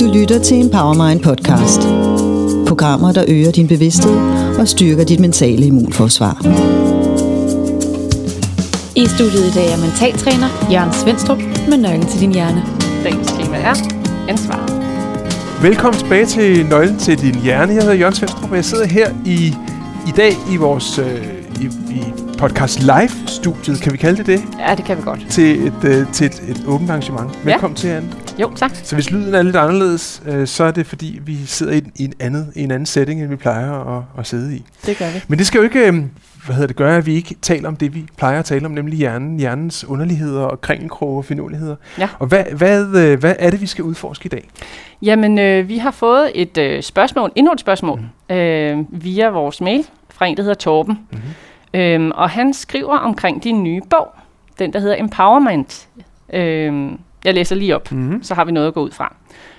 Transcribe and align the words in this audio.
Du 0.00 0.12
lytter 0.14 0.38
til 0.38 0.56
en 0.56 0.70
Powermind 0.70 1.20
podcast. 1.20 1.80
Programmer, 2.68 3.12
der 3.12 3.24
øger 3.28 3.52
din 3.52 3.68
bevidsthed 3.68 4.16
og 4.58 4.68
styrker 4.68 5.04
dit 5.04 5.20
mentale 5.20 5.66
immunforsvar. 5.66 6.36
I 8.96 9.06
studiet 9.06 9.46
i 9.50 9.54
dag 9.58 9.72
er 9.72 9.80
mentaltræner 9.86 10.48
Jørgen 10.72 10.92
Svendstrup 10.92 11.38
med 11.68 11.78
nøglen 11.78 12.06
til 12.06 12.20
din 12.20 12.32
hjerne. 12.32 12.62
Dagens 13.04 13.32
tema 13.32 13.56
er 13.56 13.74
ansvar. 14.28 14.60
Velkommen 15.62 16.00
tilbage 16.00 16.26
til 16.26 16.66
Nøglen 16.66 16.98
til 16.98 17.18
din 17.20 17.34
hjerne. 17.34 17.72
Jeg 17.72 17.82
hedder 17.82 17.96
Jørgen 17.96 18.14
Svendstrup, 18.14 18.50
og 18.50 18.56
jeg 18.56 18.64
sidder 18.64 18.86
her 18.86 19.10
i, 19.26 19.54
i 20.08 20.12
dag 20.16 20.32
i 20.52 20.56
vores 20.56 20.98
øh, 20.98 21.26
i, 21.60 21.64
i 21.90 22.29
podcast 22.40 22.80
live-studiet, 22.80 23.80
kan 23.82 23.92
vi 23.92 23.96
kalde 23.96 24.16
det 24.16 24.26
det? 24.26 24.42
Ja, 24.58 24.74
det 24.74 24.84
kan 24.84 24.96
vi 24.96 25.02
godt. 25.02 25.26
Til 25.28 25.66
et, 25.66 25.84
øh, 25.84 26.12
til 26.12 26.26
et, 26.26 26.42
et 26.48 26.64
åbent 26.66 26.90
arrangement. 26.90 27.46
Velkommen 27.46 27.76
ja. 27.76 27.80
til, 27.80 27.88
Anne. 27.88 28.12
Jo, 28.40 28.52
tak. 28.56 28.70
Så 28.74 28.94
hvis 28.94 29.10
lyden 29.10 29.34
er 29.34 29.42
lidt 29.42 29.56
anderledes, 29.56 30.22
øh, 30.26 30.46
så 30.46 30.64
er 30.64 30.70
det 30.70 30.86
fordi, 30.86 31.20
vi 31.22 31.36
sidder 31.46 31.72
i, 31.72 31.82
i, 31.96 32.04
en, 32.04 32.12
andet, 32.20 32.52
i 32.56 32.62
en 32.62 32.70
anden 32.70 32.86
setting, 32.86 33.20
end 33.20 33.28
vi 33.28 33.36
plejer 33.36 33.96
at, 33.98 34.02
at 34.18 34.26
sidde 34.26 34.56
i. 34.56 34.64
Det 34.86 34.98
gør 34.98 35.10
vi. 35.14 35.22
Men 35.28 35.38
det 35.38 35.46
skal 35.46 35.58
jo 35.58 35.64
ikke... 35.64 35.86
Øh, 35.86 35.94
hvad 36.46 36.54
hedder 36.54 36.66
det, 36.66 36.76
gøre, 36.76 36.96
at 36.96 37.06
vi 37.06 37.14
ikke 37.14 37.36
taler 37.42 37.68
om 37.68 37.76
det, 37.76 37.94
vi 37.94 38.06
plejer 38.16 38.38
at 38.38 38.44
tale 38.44 38.66
om, 38.66 38.72
nemlig 38.72 38.98
hjernen, 38.98 39.38
hjernens 39.38 39.84
underligheder 39.84 40.42
og 40.42 40.60
kringelkroge 40.60 41.18
og 41.18 41.24
finurligheder. 41.24 41.76
Ja. 41.98 42.08
Og 42.18 42.26
hvad, 42.26 42.44
hvad, 42.44 42.96
øh, 42.96 43.18
hvad 43.18 43.34
er 43.38 43.50
det, 43.50 43.60
vi 43.60 43.66
skal 43.66 43.84
udforske 43.84 44.26
i 44.26 44.28
dag? 44.28 44.48
Jamen, 45.02 45.38
øh, 45.38 45.68
vi 45.68 45.78
har 45.78 45.90
fået 45.90 46.30
et 46.34 46.58
øh, 46.58 46.82
spørgsmål, 46.82 47.32
endnu 47.36 47.52
et 47.52 47.60
spørgsmål, 47.60 48.00
mm. 48.28 48.34
øh, 48.34 48.78
via 48.90 49.30
vores 49.30 49.60
mail 49.60 49.84
fra 50.10 50.26
en, 50.26 50.36
der 50.36 50.42
hedder 50.42 50.54
Torben. 50.54 50.98
Mm-hmm. 51.10 51.30
Øhm, 51.74 52.10
og 52.14 52.30
han 52.30 52.54
skriver 52.54 52.98
omkring 52.98 53.44
din 53.44 53.62
nye 53.62 53.80
bog, 53.90 54.08
den 54.58 54.72
der 54.72 54.78
hedder 54.78 54.96
Empowerment. 54.98 55.88
Øhm, 56.32 56.98
jeg 57.24 57.34
læser 57.34 57.56
lige 57.56 57.74
op, 57.74 57.92
mm-hmm. 57.92 58.22
så 58.22 58.34
har 58.34 58.44
vi 58.44 58.52
noget 58.52 58.66
at 58.66 58.74
gå 58.74 58.82
ud 58.82 58.90
fra. 58.90 59.14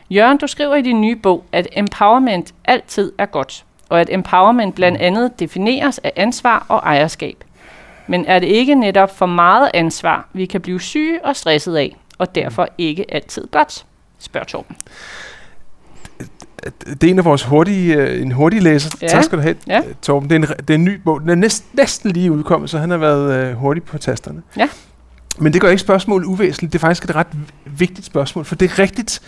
Jørgen, 0.10 0.38
du 0.38 0.48
skriver 0.48 0.76
i 0.76 0.82
din 0.82 1.02
nye 1.02 1.16
bog, 1.16 1.44
at 1.52 1.68
empowerment 1.72 2.54
altid 2.66 3.12
er 3.18 3.26
godt 3.26 3.66
og 3.92 4.02
at 4.02 4.10
empowerment 4.10 4.76
blandt 4.76 5.00
mm. 5.00 5.06
andet 5.06 5.40
defineres 5.40 5.98
af 5.98 6.14
ansvar 6.16 6.66
og 6.70 6.78
ejerskab. 6.78 7.44
Men 8.08 8.26
er 8.26 8.40
det 8.40 8.48
ikke 8.48 8.76
netop 8.76 9.18
for 9.18 9.26
meget 9.26 9.72
ansvar, 9.74 10.28
vi 10.34 10.46
kan 10.46 10.62
blive 10.62 10.82
syge 10.82 11.26
og 11.26 11.36
stresset 11.36 11.76
af, 11.76 11.96
og 12.18 12.36
derfor 12.36 12.68
ikke 12.78 13.14
altid 13.14 13.48
godt? 13.48 13.86
Spørger 14.20 14.46
Torben. 14.46 14.78
Det 16.86 17.04
er 17.04 17.08
en 17.08 17.20
af 17.20 17.26
vores 17.26 17.44
hurtige, 17.44 17.96
øh, 17.96 18.22
en 18.22 18.32
hurtig 18.32 18.62
læser. 18.62 18.98
Ja. 19.02 19.08
Tak 19.08 19.24
skal 19.24 19.38
du 19.38 19.44
have, 19.44 19.56
ja. 19.68 19.82
Torben. 20.02 20.30
Det 20.30 20.36
er, 20.36 20.40
en, 20.40 20.44
det 20.58 20.70
er 20.70 20.74
en 20.76 20.84
ny 20.84 20.96
bog. 20.96 21.22
Den 21.22 21.30
er 21.30 21.36
næsten, 21.36 21.70
næsten 21.74 22.12
lige 22.12 22.32
udkommet, 22.32 22.70
så 22.70 22.78
han 22.78 22.90
har 22.90 22.98
været 22.98 23.52
uh, 23.52 23.58
hurtig 23.58 23.84
på 23.84 23.98
tasterne. 23.98 24.42
Ja. 24.58 24.70
Men 25.40 25.54
det 25.54 25.62
gør 25.62 25.70
ikke 25.70 25.82
spørgsmålet 25.82 26.26
uvæsentligt. 26.26 26.74
Det 26.74 26.80
er 26.80 26.82
faktisk 26.82 27.04
et 27.04 27.16
ret 27.16 27.28
vigtigt 27.66 28.06
spørgsmål, 28.06 28.46
for 28.46 28.56
det 28.56 28.72
er 28.72 28.80
rigtigt, 28.80 29.22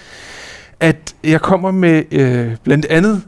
at 0.80 1.16
jeg 1.23 1.42
kommer 1.42 1.72
med 1.72 2.03
øh, 2.12 2.56
blandt 2.64 2.86
andet 2.86 3.23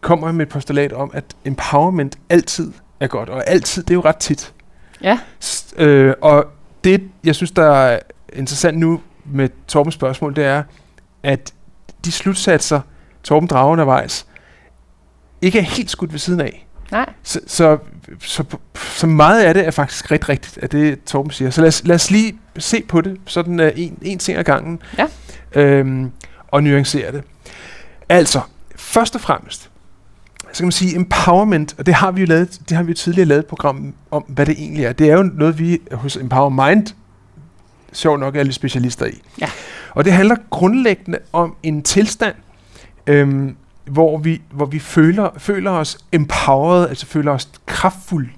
kommer 0.00 0.32
med 0.32 0.46
et 0.46 0.52
postulat 0.52 0.92
om, 0.92 1.10
at 1.14 1.24
empowerment 1.44 2.18
altid 2.30 2.72
er 3.00 3.06
godt, 3.06 3.28
og 3.28 3.50
altid, 3.50 3.82
det 3.82 3.90
er 3.90 3.94
jo 3.94 4.00
ret 4.00 4.16
tit. 4.16 4.52
Ja. 5.02 5.18
S- 5.40 5.74
øh, 5.76 6.14
og 6.22 6.46
det, 6.84 7.02
jeg 7.24 7.34
synes, 7.34 7.50
der 7.50 7.70
er 7.72 7.98
interessant 8.32 8.78
nu 8.78 9.00
med 9.24 9.48
Torbens 9.68 9.94
spørgsmål, 9.94 10.36
det 10.36 10.44
er, 10.44 10.62
at 11.22 11.52
de 12.04 12.12
slutsatser, 12.12 12.80
Torben 13.24 13.46
drager 13.46 13.72
undervejs, 13.72 14.26
ikke 15.42 15.58
er 15.58 15.62
helt 15.62 15.90
skudt 15.90 16.12
ved 16.12 16.18
siden 16.18 16.40
af. 16.40 16.66
Nej. 16.92 17.12
Så, 17.22 17.40
så, 17.46 17.78
så, 18.20 18.44
så 18.74 19.06
meget 19.06 19.42
af 19.42 19.54
det 19.54 19.66
er 19.66 19.70
faktisk 19.70 20.10
rigtig 20.10 20.28
rigtigt, 20.28 20.58
at 20.58 20.72
det 20.72 21.04
Torben 21.04 21.30
siger. 21.30 21.50
Så 21.50 21.60
lad 21.60 21.68
os, 21.68 21.84
lad 21.84 21.94
os 21.94 22.10
lige 22.10 22.38
se 22.58 22.82
på 22.88 23.00
det, 23.00 23.20
sådan 23.26 23.60
uh, 23.60 23.66
en, 23.76 23.98
en 24.02 24.18
ting 24.18 24.38
ad 24.38 24.44
gangen, 24.44 24.82
ja. 24.98 25.06
øhm, 25.60 26.10
og 26.48 26.62
nuancere 26.62 27.12
det. 27.12 27.22
Altså, 28.08 28.40
først 28.76 29.14
og 29.14 29.20
fremmest, 29.20 29.70
så 30.52 30.58
kan 30.58 30.66
man 30.66 30.72
sige, 30.72 30.96
empowerment, 30.96 31.74
og 31.78 31.86
det 31.86 31.94
har 31.94 32.10
vi 32.10 32.20
jo 32.20 32.26
lavet, 32.26 32.60
det 32.68 32.76
har 32.76 32.84
vi 32.84 32.90
jo 32.90 32.96
tidligere 32.96 33.28
lavet 33.28 33.40
et 33.40 33.46
program 33.46 33.94
om, 34.10 34.22
hvad 34.22 34.46
det 34.46 34.54
egentlig 34.58 34.84
er. 34.84 34.92
Det 34.92 35.10
er 35.10 35.16
jo 35.16 35.22
noget, 35.22 35.58
vi 35.58 35.78
hos 35.92 36.16
Empower 36.16 36.48
Mind, 36.48 36.86
sjovt 37.92 38.20
nok, 38.20 38.36
er 38.36 38.42
lidt 38.42 38.54
specialister 38.54 39.06
i. 39.06 39.22
Ja. 39.40 39.50
Og 39.90 40.04
det 40.04 40.12
handler 40.12 40.36
grundlæggende 40.50 41.18
om 41.32 41.56
en 41.62 41.82
tilstand, 41.82 42.34
øhm, 43.06 43.56
hvor 43.84 44.18
vi, 44.18 44.42
hvor 44.50 44.66
vi 44.66 44.78
føler, 44.78 45.30
føler 45.38 45.70
os 45.70 45.98
empowered, 46.12 46.88
altså 46.88 47.06
føler 47.06 47.32
os 47.32 47.48
kraftfulde. 47.66 48.30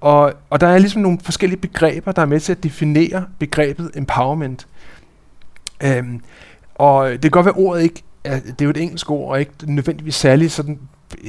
Og, 0.00 0.32
og 0.50 0.60
der 0.60 0.66
er 0.66 0.78
ligesom 0.78 1.02
nogle 1.02 1.18
forskellige 1.22 1.60
begreber, 1.60 2.12
der 2.12 2.22
er 2.22 2.26
med 2.26 2.40
til 2.40 2.52
at 2.52 2.62
definere 2.62 3.26
begrebet 3.38 3.90
empowerment. 3.94 4.66
Øhm, 5.82 6.20
og 6.74 7.10
det 7.10 7.22
kan 7.22 7.30
godt 7.30 7.46
være, 7.46 7.54
at 7.54 7.60
ordet 7.60 7.82
ikke 7.82 8.02
er, 8.24 8.40
det 8.40 8.60
er 8.60 8.64
jo 8.64 8.70
et 8.70 8.76
engelsk 8.76 9.10
ord, 9.10 9.30
og 9.30 9.40
ikke 9.40 9.52
nødvendigvis 9.64 10.14
særlig 10.14 10.50
sådan 10.50 10.78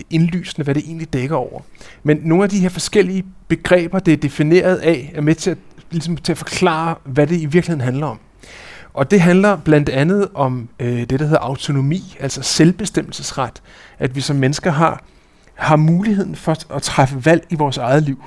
indlysende, 0.10 0.64
hvad 0.64 0.76
det 0.76 0.84
egentlig 0.86 1.14
dækker 1.14 1.36
over. 1.36 1.62
Men 2.04 2.20
nogle 2.24 2.44
af 2.44 2.50
de 2.50 2.60
her 2.60 2.70
forskellige 2.70 3.26
begreber, 3.48 4.00
det 4.00 4.14
er 4.14 4.18
defineret 4.18 4.78
af, 4.78 5.12
er 5.16 5.22
med 5.22 5.36
til 5.36 5.52
at, 5.52 5.58
ligesom 5.92 6.18
til 6.18 6.32
at 6.32 6.38
forklare, 6.38 6.96
hvad 7.04 7.28
det 7.28 7.42
i 7.42 7.46
virkeligheden 7.46 7.82
handler 7.82 8.08
om. 8.08 8.20
Og 9.00 9.12
det 9.12 9.22
handler 9.22 9.56
blandt 9.56 9.90
andet 9.90 10.28
om 10.34 10.70
øh, 10.80 11.00
det, 11.00 11.10
der 11.10 11.26
hedder 11.26 11.40
autonomi, 11.40 12.18
altså 12.20 12.42
selvbestemmelsesret. 12.42 13.62
At 14.00 14.16
vi 14.16 14.22
som 14.22 14.36
mennesker 14.36 14.72
har, 14.72 15.04
har 15.56 15.76
muligheden 15.76 16.36
for 16.36 16.76
at 16.76 16.82
træffe 16.82 17.26
valg 17.26 17.46
i 17.50 17.56
vores 17.56 17.78
eget 17.78 18.04
liv. 18.04 18.24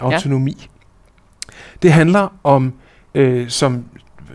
Autonomi. 0.00 0.56
Ja. 0.60 1.52
Det 1.82 1.92
handler 1.92 2.28
om, 2.44 2.72
øh, 3.14 3.48
som 3.48 3.84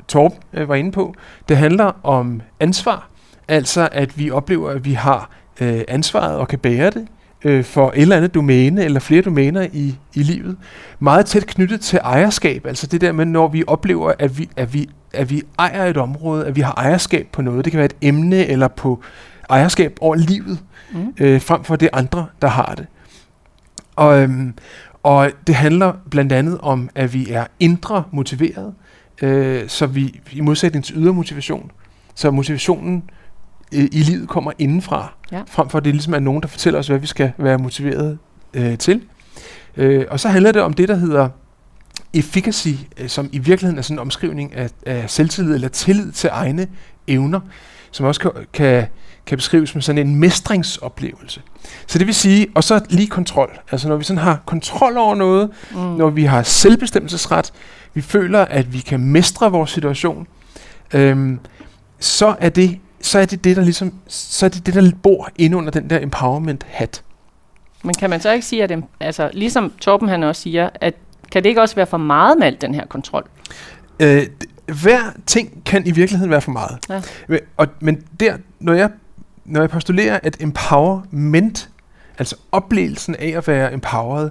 Torb 0.07 0.33
øh, 0.53 0.69
var 0.69 0.75
inde 0.75 0.91
på, 0.91 1.15
det 1.49 1.57
handler 1.57 1.91
om 2.03 2.41
ansvar. 2.59 3.09
Altså 3.47 3.89
at 3.91 4.17
vi 4.17 4.31
oplever, 4.31 4.69
at 4.69 4.85
vi 4.85 4.93
har 4.93 5.29
øh, 5.61 5.81
ansvaret 5.87 6.37
og 6.37 6.47
kan 6.47 6.59
bære 6.59 6.89
det 6.89 7.07
øh, 7.43 7.63
for 7.63 7.91
et 7.95 8.01
eller 8.01 8.17
andet 8.17 8.33
domæne 8.33 8.83
eller 8.83 8.99
flere 8.99 9.21
domæner 9.21 9.67
i, 9.73 9.95
i 10.15 10.23
livet. 10.23 10.57
Meget 10.99 11.25
tæt 11.25 11.47
knyttet 11.47 11.81
til 11.81 11.99
ejerskab, 12.03 12.65
altså 12.65 12.87
det 12.87 13.01
der 13.01 13.11
med, 13.11 13.25
når 13.25 13.47
vi 13.47 13.63
oplever, 13.67 14.13
at 14.19 14.37
vi, 14.37 14.49
at 14.55 14.73
vi, 14.73 14.89
at 15.15 15.29
vi 15.29 15.41
ejer 15.59 15.85
et 15.85 15.97
område, 15.97 16.45
at 16.45 16.55
vi 16.55 16.61
har 16.61 16.73
ejerskab 16.77 17.27
på 17.31 17.41
noget. 17.41 17.65
Det 17.65 17.71
kan 17.71 17.77
være 17.77 17.85
et 17.85 17.95
emne 18.01 18.45
eller 18.45 18.67
på 18.67 19.03
ejerskab 19.49 19.97
over 20.01 20.15
livet, 20.15 20.59
mm. 20.93 21.13
øh, 21.19 21.41
frem 21.41 21.63
for 21.63 21.75
det 21.75 21.89
andre, 21.93 22.25
der 22.41 22.47
har 22.47 22.75
det. 22.77 22.85
Og, 23.95 24.21
øhm, 24.21 24.53
og 25.03 25.31
det 25.47 25.55
handler 25.55 25.93
blandt 26.11 26.31
andet 26.31 26.57
om, 26.61 26.89
at 26.95 27.13
vi 27.13 27.29
er 27.31 27.45
indre 27.59 28.03
motiveret, 28.11 28.73
øh, 29.21 29.63
så 29.67 29.85
vi 29.85 30.21
i 30.31 30.41
modsætning 30.41 30.85
til 30.85 30.95
ydre 30.97 31.13
motivation, 31.13 31.71
så 32.15 32.31
motivationen 32.31 33.03
i, 33.71 33.89
i 33.91 33.99
livet 33.99 34.29
kommer 34.29 34.51
indenfra, 34.59 35.13
ja. 35.31 35.41
frem 35.47 35.69
for 35.69 35.77
at 35.77 35.85
det 35.85 35.93
ligesom 35.93 36.13
er 36.13 36.19
nogen, 36.19 36.41
der 36.41 36.47
fortæller 36.47 36.79
os, 36.79 36.87
hvad 36.87 36.99
vi 36.99 37.07
skal 37.07 37.31
være 37.37 37.57
motiveret 37.57 38.17
øh, 38.53 38.77
til. 38.77 39.01
Øh, 39.77 40.05
og 40.09 40.19
så 40.19 40.29
handler 40.29 40.51
det 40.51 40.61
om 40.61 40.73
det, 40.73 40.87
der 40.87 40.95
hedder 40.95 41.29
efficacy, 42.15 42.69
øh, 42.97 43.09
som 43.09 43.29
i 43.31 43.37
virkeligheden 43.37 43.77
er 43.77 43.81
sådan 43.81 43.95
en 43.95 43.99
omskrivning 43.99 44.55
af, 44.55 44.69
af 44.85 45.09
selvtillid 45.09 45.55
eller 45.55 45.67
tillid 45.67 46.11
til 46.11 46.29
egne 46.33 46.67
evner, 47.07 47.39
som 47.91 48.05
også 48.05 48.21
kan, 48.21 48.31
kan, 48.53 48.85
kan 49.25 49.37
beskrives 49.37 49.69
som 49.69 49.81
sådan 49.81 50.07
en 50.07 50.15
mestringsoplevelse. 50.15 51.41
Så 51.87 51.99
det 51.99 52.07
vil 52.07 52.15
sige, 52.15 52.47
og 52.55 52.63
så 52.63 52.81
lige 52.89 53.07
kontrol. 53.07 53.59
Altså 53.71 53.87
når 53.87 53.95
vi 53.95 54.03
sådan 54.03 54.21
har 54.21 54.41
kontrol 54.45 54.97
over 54.97 55.15
noget, 55.15 55.49
mm. 55.71 55.77
når 55.77 56.09
vi 56.09 56.23
har 56.23 56.43
selvbestemmelsesret, 56.43 57.53
vi 57.93 58.01
føler, 58.01 58.45
at 58.45 58.73
vi 58.73 58.79
kan 58.79 58.99
mestre 58.99 59.51
vores 59.51 59.71
situation, 59.71 60.27
øhm, 60.93 61.39
så 61.99 62.35
er 62.39 62.49
det 62.49 62.79
så 63.01 63.19
er 63.19 63.25
det 63.25 63.43
det, 63.43 63.55
der 63.55 63.63
ligesom, 63.63 63.93
så 64.07 64.45
er 64.45 64.49
det 64.49 64.65
det, 64.65 64.73
der 64.73 64.91
bor 65.03 65.29
inde 65.37 65.57
under 65.57 65.71
den 65.71 65.89
der 65.89 65.99
empowerment-hat. 65.99 67.03
Men 67.83 67.95
kan 67.95 68.09
man 68.09 68.21
så 68.21 68.31
ikke 68.31 68.45
sige, 68.45 68.63
at 68.63 68.79
altså, 68.99 69.29
ligesom 69.33 69.73
Torben 69.81 70.09
han 70.09 70.23
også 70.23 70.41
siger, 70.41 70.69
at 70.75 70.93
kan 71.35 71.43
det 71.43 71.49
ikke 71.49 71.61
også 71.61 71.75
være 71.75 71.85
for 71.85 71.97
meget 71.97 72.37
med 72.39 72.47
alt 72.47 72.61
den 72.61 72.75
her 72.75 72.85
kontrol? 72.85 73.23
Øh, 73.99 74.23
hver 74.81 74.99
ting 75.25 75.63
kan 75.65 75.87
i 75.87 75.91
virkeligheden 75.91 76.31
være 76.31 76.41
for 76.41 76.51
meget. 76.51 76.77
Ja. 76.89 77.01
Men, 77.27 77.39
og, 77.57 77.67
men 77.79 78.01
der, 78.19 78.37
når 78.59 78.73
jeg, 78.73 78.89
når 79.45 79.59
jeg 79.61 79.69
postulerer, 79.69 80.19
at 80.23 80.37
empowerment, 80.39 81.69
altså 82.17 82.35
oplevelsen 82.51 83.15
af 83.15 83.33
at 83.37 83.47
være 83.47 83.73
empowered, 83.73 84.29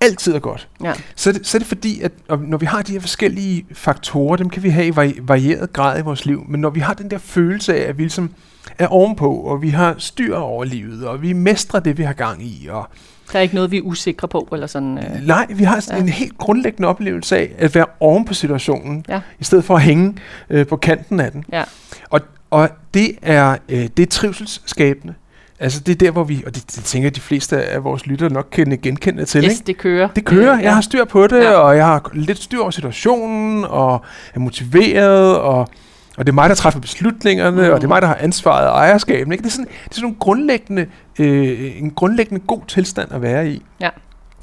altid 0.00 0.34
er 0.34 0.38
godt, 0.38 0.68
Ja. 0.82 0.92
så 1.16 1.30
er, 1.30 1.34
det, 1.34 1.46
så 1.46 1.56
er 1.56 1.58
det 1.58 1.68
fordi, 1.68 2.00
at 2.02 2.12
når 2.40 2.58
vi 2.58 2.66
har 2.66 2.82
de 2.82 2.92
her 2.92 3.00
forskellige 3.00 3.66
faktorer, 3.72 4.36
dem 4.36 4.50
kan 4.50 4.62
vi 4.62 4.68
have 4.68 4.86
i 4.86 4.90
vari- 4.90 5.20
varieret 5.22 5.72
grad 5.72 5.98
i 5.98 6.02
vores 6.02 6.26
liv, 6.26 6.44
men 6.48 6.60
når 6.60 6.70
vi 6.70 6.80
har 6.80 6.94
den 6.94 7.10
der 7.10 7.18
følelse 7.18 7.74
af, 7.76 7.88
at 7.88 7.98
vi 7.98 8.02
ligesom 8.02 8.30
er 8.78 8.86
ovenpå, 8.86 9.32
og 9.34 9.62
vi 9.62 9.68
har 9.68 9.94
styr 9.98 10.36
over 10.36 10.64
livet, 10.64 11.06
og 11.06 11.22
vi 11.22 11.32
mestrer 11.32 11.80
det, 11.80 11.98
vi 11.98 12.02
har 12.02 12.12
gang 12.12 12.42
i, 12.42 12.68
og 12.70 12.88
Der 13.32 13.38
er 13.38 13.42
ikke 13.42 13.54
noget, 13.54 13.70
vi 13.70 13.76
er 13.76 13.82
usikre 13.82 14.28
på, 14.28 14.48
eller 14.52 14.66
sådan... 14.66 14.98
Øh. 14.98 15.26
nej, 15.26 15.46
vi 15.50 15.64
har 15.64 15.84
Ja. 15.90 15.96
en 15.96 16.08
helt 16.08 16.38
grundlæggende 16.38 16.88
oplevelse 16.88 17.36
af 17.36 17.50
at 17.58 17.74
være 17.74 17.86
oven 18.00 18.24
på 18.24 18.34
situationen, 18.34 19.04
Ja. 19.08 19.20
i 19.38 19.44
stedet 19.44 19.64
for 19.64 19.76
at 19.76 19.82
hænge 19.82 20.14
øh, 20.50 20.66
på 20.66 20.76
kanten 20.76 21.20
af 21.20 21.32
den. 21.32 21.44
Ja. 21.52 21.64
Og, 22.10 22.20
og 22.50 22.68
det 22.94 23.10
er 23.22 23.56
øh, 23.68 23.88
det 23.96 24.02
er 24.02 24.06
trivselsskabende. 24.06 25.14
Altså 25.60 25.80
det 25.80 25.92
er 25.92 25.96
der, 25.96 26.10
hvor 26.10 26.24
vi, 26.24 26.42
og 26.46 26.54
det, 26.54 26.62
det 26.76 26.84
tænker 26.84 27.10
de 27.10 27.20
fleste 27.20 27.62
af 27.64 27.84
vores 27.84 28.06
lyttere 28.06 28.30
nok 28.30 28.48
kan 28.52 28.78
genkende 28.82 29.24
til, 29.24 29.44
Yes, 29.44 29.52
ikke? 29.52 29.66
det 29.66 29.76
kører. 29.78 30.08
Det 30.16 30.24
kører, 30.24 30.60
jeg 30.60 30.74
har 30.74 30.80
styr 30.80 31.04
på 31.04 31.26
det, 31.26 31.42
ja. 31.44 31.50
og 31.52 31.76
jeg 31.76 31.86
har 31.86 32.10
lidt 32.14 32.42
styr 32.42 32.60
over 32.60 32.70
situationen, 32.70 33.64
og 33.64 34.04
er 34.34 34.38
motiveret, 34.40 35.36
og, 35.38 35.68
og 36.16 36.26
det 36.26 36.32
er 36.32 36.34
mig, 36.34 36.48
der 36.48 36.54
træffer 36.54 36.80
beslutningerne, 36.80 37.62
mm. 37.62 37.72
og 37.72 37.76
det 37.76 37.84
er 37.84 37.88
mig, 37.88 38.02
der 38.02 38.08
har 38.08 38.18
ansvaret 38.20 38.68
og 38.68 38.76
ejerskaben. 38.76 39.32
Ikke? 39.32 39.42
Det, 39.42 39.48
er 39.48 39.52
sådan, 39.52 39.66
det 39.84 39.90
er 39.90 39.94
sådan 39.94 40.08
en 40.08 40.16
grundlæggende, 40.20 40.86
øh, 41.18 41.82
en 41.82 41.90
grundlæggende 41.90 42.44
god 42.46 42.60
tilstand 42.68 43.12
at 43.12 43.22
være 43.22 43.48
i. 43.48 43.62
Ja. 43.80 43.90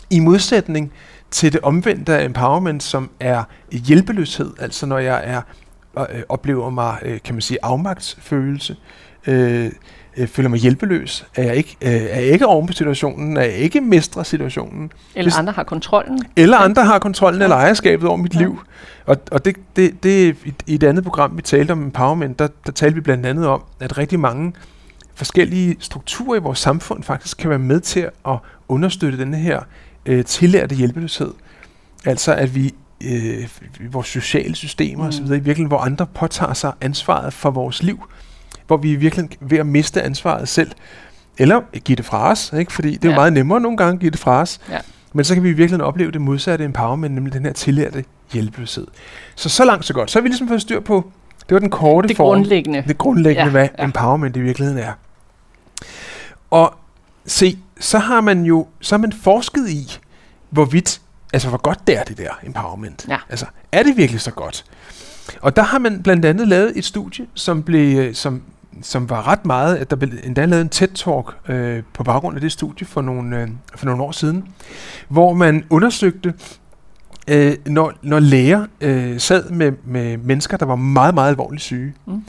I 0.10 0.20
modsætning 0.20 0.92
til 1.32 1.54
det 1.54 1.62
omvendte 1.62 2.18
af 2.18 2.26
empowerment, 2.26 2.84
som 2.84 3.10
er 3.20 3.44
hjælpeløshed, 3.72 4.54
altså 4.60 4.86
når 4.86 4.98
jeg 4.98 5.22
er 5.24 5.42
øh, 5.98 6.22
oplever 6.30 6.70
mig, 6.70 6.98
øh, 7.02 7.20
kan 7.24 7.36
man 7.36 7.42
sige, 7.42 7.58
afmagtsfølelse, 7.64 8.74
øh, 8.74 9.03
øh, 9.28 9.72
føler 10.28 10.50
mig 10.50 10.60
hjælpeløs, 10.60 11.26
er 11.36 11.44
jeg 11.44 11.56
ikke, 11.56 11.78
øh, 11.82 11.92
er 11.92 11.98
jeg 12.20 12.24
ikke 12.24 12.46
oven 12.46 12.68
på 12.68 12.74
situationen, 12.74 13.38
er 13.38 13.42
jeg 13.42 13.54
ikke 13.54 13.82
mestrer 13.82 14.24
situationen, 14.24 14.92
Eller 15.16 15.26
Hvis- 15.32 15.38
andre 15.40 15.54
har 15.54 15.64
kontrollen. 15.64 16.20
eller 16.36 16.58
andre 16.58 16.86
har 16.86 17.00
kontrollen 17.00 17.42
eller 17.42 17.56
ejerskabet 17.56 18.08
over 18.10 18.18
mit 18.18 18.34
Ja. 18.36 18.40
liv. 18.40 18.60
Og, 19.06 19.18
og 19.32 19.46
det, 19.46 19.56
det, 19.76 20.04
det 20.04 20.36
i, 20.68 20.74
et 20.76 20.84
andet 20.84 21.04
program, 21.04 21.38
vi 21.38 21.42
talte 21.42 21.72
om 21.72 21.84
empowerment, 21.84 22.40
der, 22.40 22.48
der 22.66 22.72
talte 22.72 22.96
vi 22.96 23.02
blandt 23.02 23.26
andet 23.26 23.48
om, 23.48 23.62
at 23.80 23.98
rigtig 23.98 24.20
mange 24.20 24.54
forskellige 25.16 25.76
strukturer 25.80 26.36
i 26.40 26.42
vores 26.42 26.60
samfund 26.60 27.04
faktisk 27.04 27.38
kan 27.38 27.50
være 27.50 27.60
med 27.60 27.80
til 27.80 28.10
at 28.28 28.38
understøtte 28.68 29.18
denne 29.20 29.38
her 29.38 29.60
øh, 30.06 30.26
tillærte 30.26 30.76
hjælpeløshed. 30.76 31.32
Altså 32.06 32.34
at 32.34 32.56
vi 32.56 32.74
øh, 33.06 33.48
vores 33.94 34.08
sociale 34.08 34.56
systemer 34.56 35.04
Mm. 35.04 35.10
osv., 35.10 35.24
i 35.26 35.28
virkeligheden, 35.28 35.68
hvor 35.68 35.78
andre 35.78 36.06
påtager 36.08 36.54
sig 36.54 36.72
ansvaret 36.82 37.34
for 37.34 37.52
vores 37.52 37.84
liv, 37.84 38.04
hvor 38.68 38.78
vi 38.78 38.96
virkelig 38.96 39.30
ved 39.40 39.58
at 39.58 39.66
miste 39.66 40.02
ansvaret 40.02 40.50
selv, 40.50 40.72
eller 41.38 41.62
give 41.80 41.96
det 41.96 42.06
fra 42.06 42.32
os, 42.32 42.54
ikke? 42.60 42.74
fordi 42.74 42.92
det 42.92 43.06
er 43.06 43.10
jo 43.10 43.12
Ja. 43.12 43.16
meget 43.16 43.34
nemmere 43.34 43.62
nogle 43.62 43.78
gange 43.78 43.94
at 43.94 44.00
give 44.00 44.12
det 44.12 44.20
fra 44.20 44.42
os, 44.42 44.60
Ja. 44.70 44.80
men 45.14 45.26
så 45.26 45.34
kan 45.34 45.44
vi 45.44 45.50
i 45.50 45.54
virkeligheden 45.54 45.82
opleve 45.86 46.12
det 46.12 46.22
modsatte 46.22 46.66
empowerment, 46.66 47.16
nemlig 47.16 47.34
den 47.34 47.46
her 47.46 47.54
tillærte 47.54 48.06
hjælpeløshed. 48.34 48.88
Så 49.36 49.50
så 49.50 49.66
langt 49.66 49.86
så 49.86 49.94
godt. 49.94 50.12
Så 50.12 50.20
har 50.20 50.22
vi 50.22 50.28
ligesom 50.28 50.48
fået 50.48 50.62
styr 50.62 50.80
på, 50.80 51.12
det 51.50 51.54
var 51.56 51.60
den 51.60 51.70
korte 51.70 52.08
Det 52.08 52.18
form 52.18 52.26
grundlæggende. 52.26 52.84
det 52.88 52.98
grundlæggende, 52.98 53.44
Ja, 53.46 53.50
hvad 53.52 53.68
ja. 53.80 53.84
empowerment 53.84 54.38
i 54.38 54.40
virkeligheden 54.40 54.80
er. 54.84 54.92
Og 56.52 56.74
se, 57.26 57.58
så 57.80 58.00
har 58.00 58.22
man 58.22 58.44
jo 58.44 58.68
så 58.82 58.96
har 58.96 59.00
man 59.02 59.14
forsket 59.14 59.70
i, 59.70 60.00
hvorvidt, 60.50 61.02
altså 61.34 61.50
hvor 61.50 61.58
godt 61.58 61.88
det 61.88 61.98
er 61.98 62.04
det 62.04 62.18
der 62.18 62.30
empowerment. 62.44 63.06
Ja. 63.10 63.18
Altså, 63.30 63.46
er 63.72 63.84
det 63.84 63.98
virkelig 63.98 64.22
så 64.22 64.32
godt? 64.32 64.66
Og 65.42 65.56
der 65.56 65.62
har 65.64 65.80
man 65.80 66.04
blandt 66.04 66.26
andet 66.26 66.48
lavet 66.48 66.78
et 66.78 66.86
studie, 66.86 67.26
som 67.34 67.64
blev, 67.64 68.14
som, 68.16 68.42
som 68.82 69.10
var 69.10 69.28
ret 69.28 69.46
meget, 69.46 69.76
at 69.76 69.90
der 69.90 69.96
blev 69.96 70.10
endda 70.24 70.46
lavet 70.46 70.62
en 70.62 70.70
TED-talk 70.70 71.52
øh, 71.52 71.84
på 71.94 72.04
baggrund 72.04 72.36
af 72.36 72.42
det 72.42 72.52
studie 72.52 72.88
for 72.88 73.02
nogle, 73.02 73.42
øh, 73.42 73.48
for 73.76 73.86
nogle 73.86 74.04
år 74.04 74.12
siden, 74.12 74.48
hvor 75.08 75.34
man 75.34 75.66
undersøgte, 75.70 76.34
øh, 77.28 77.54
når, 77.66 77.94
når 78.02 78.20
læger 78.20 78.66
øh, 78.82 79.20
sad 79.20 79.50
med, 79.50 79.72
med 79.86 80.18
mennesker, 80.18 80.58
der 80.58 80.66
var 80.66 80.76
meget, 80.76 81.14
meget 81.14 81.30
alvorligt 81.30 81.64
syge, 81.64 81.94
Mm. 82.06 82.24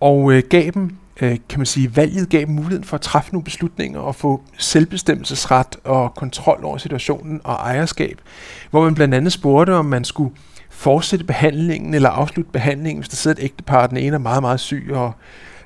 og 0.00 0.32
øh, 0.32 0.42
gav 0.50 0.70
dem, 0.74 0.96
øh, 1.20 1.36
kan 1.48 1.58
man 1.58 1.66
sige, 1.66 1.96
valget 1.96 2.28
gav 2.28 2.40
dem 2.40 2.48
muligheden 2.48 2.84
for 2.84 2.94
at 2.94 3.00
træffe 3.00 3.32
nogle 3.32 3.44
beslutninger 3.44 4.00
og 4.00 4.14
få 4.14 4.42
selvbestemmelsesret 4.58 5.76
og 5.84 6.14
kontrol 6.14 6.64
over 6.64 6.78
situationen 6.78 7.40
og 7.44 7.54
ejerskab, 7.54 8.20
hvor 8.70 8.84
man 8.84 8.94
blandt 8.94 9.14
andet 9.14 9.32
spurgte, 9.32 9.74
om 9.74 9.84
man 9.84 10.04
skulle 10.04 10.34
fortsætte 10.70 11.24
behandlingen 11.24 11.94
eller 11.94 12.08
afslutte 12.08 12.50
behandlingen, 12.52 12.98
hvis 13.00 13.08
der 13.08 13.16
sidder 13.16 13.36
et 13.40 13.44
ægtepar, 13.44 13.86
den 13.86 13.96
ene 13.96 14.14
er 14.14 14.18
meget, 14.18 14.42
meget 14.42 14.60
syg 14.60 14.88
og 14.92 15.12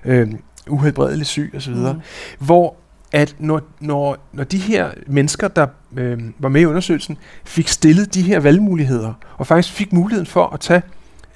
øh, 0.05 0.29
uhelbredelig 0.69 1.27
syg 1.27 1.53
osv., 1.57 1.75
mm. 1.75 2.01
hvor 2.39 2.77
at 3.13 3.37
når, 3.39 3.61
når, 3.81 4.17
når 4.33 4.45
de 4.45 4.59
her 4.59 4.91
mennesker, 5.07 5.49
der 5.49 5.67
øh, 5.97 6.19
var 6.39 6.49
med 6.49 6.61
i 6.61 6.65
undersøgelsen, 6.65 7.19
fik 7.45 7.69
stillet 7.69 8.15
de 8.15 8.23
her 8.23 8.41
valgmuligheder, 8.41 9.13
og 9.39 9.47
faktisk 9.47 9.75
fik 9.75 9.93
muligheden 9.93 10.27
for 10.27 10.47
at 10.47 10.61
tage 10.61 10.83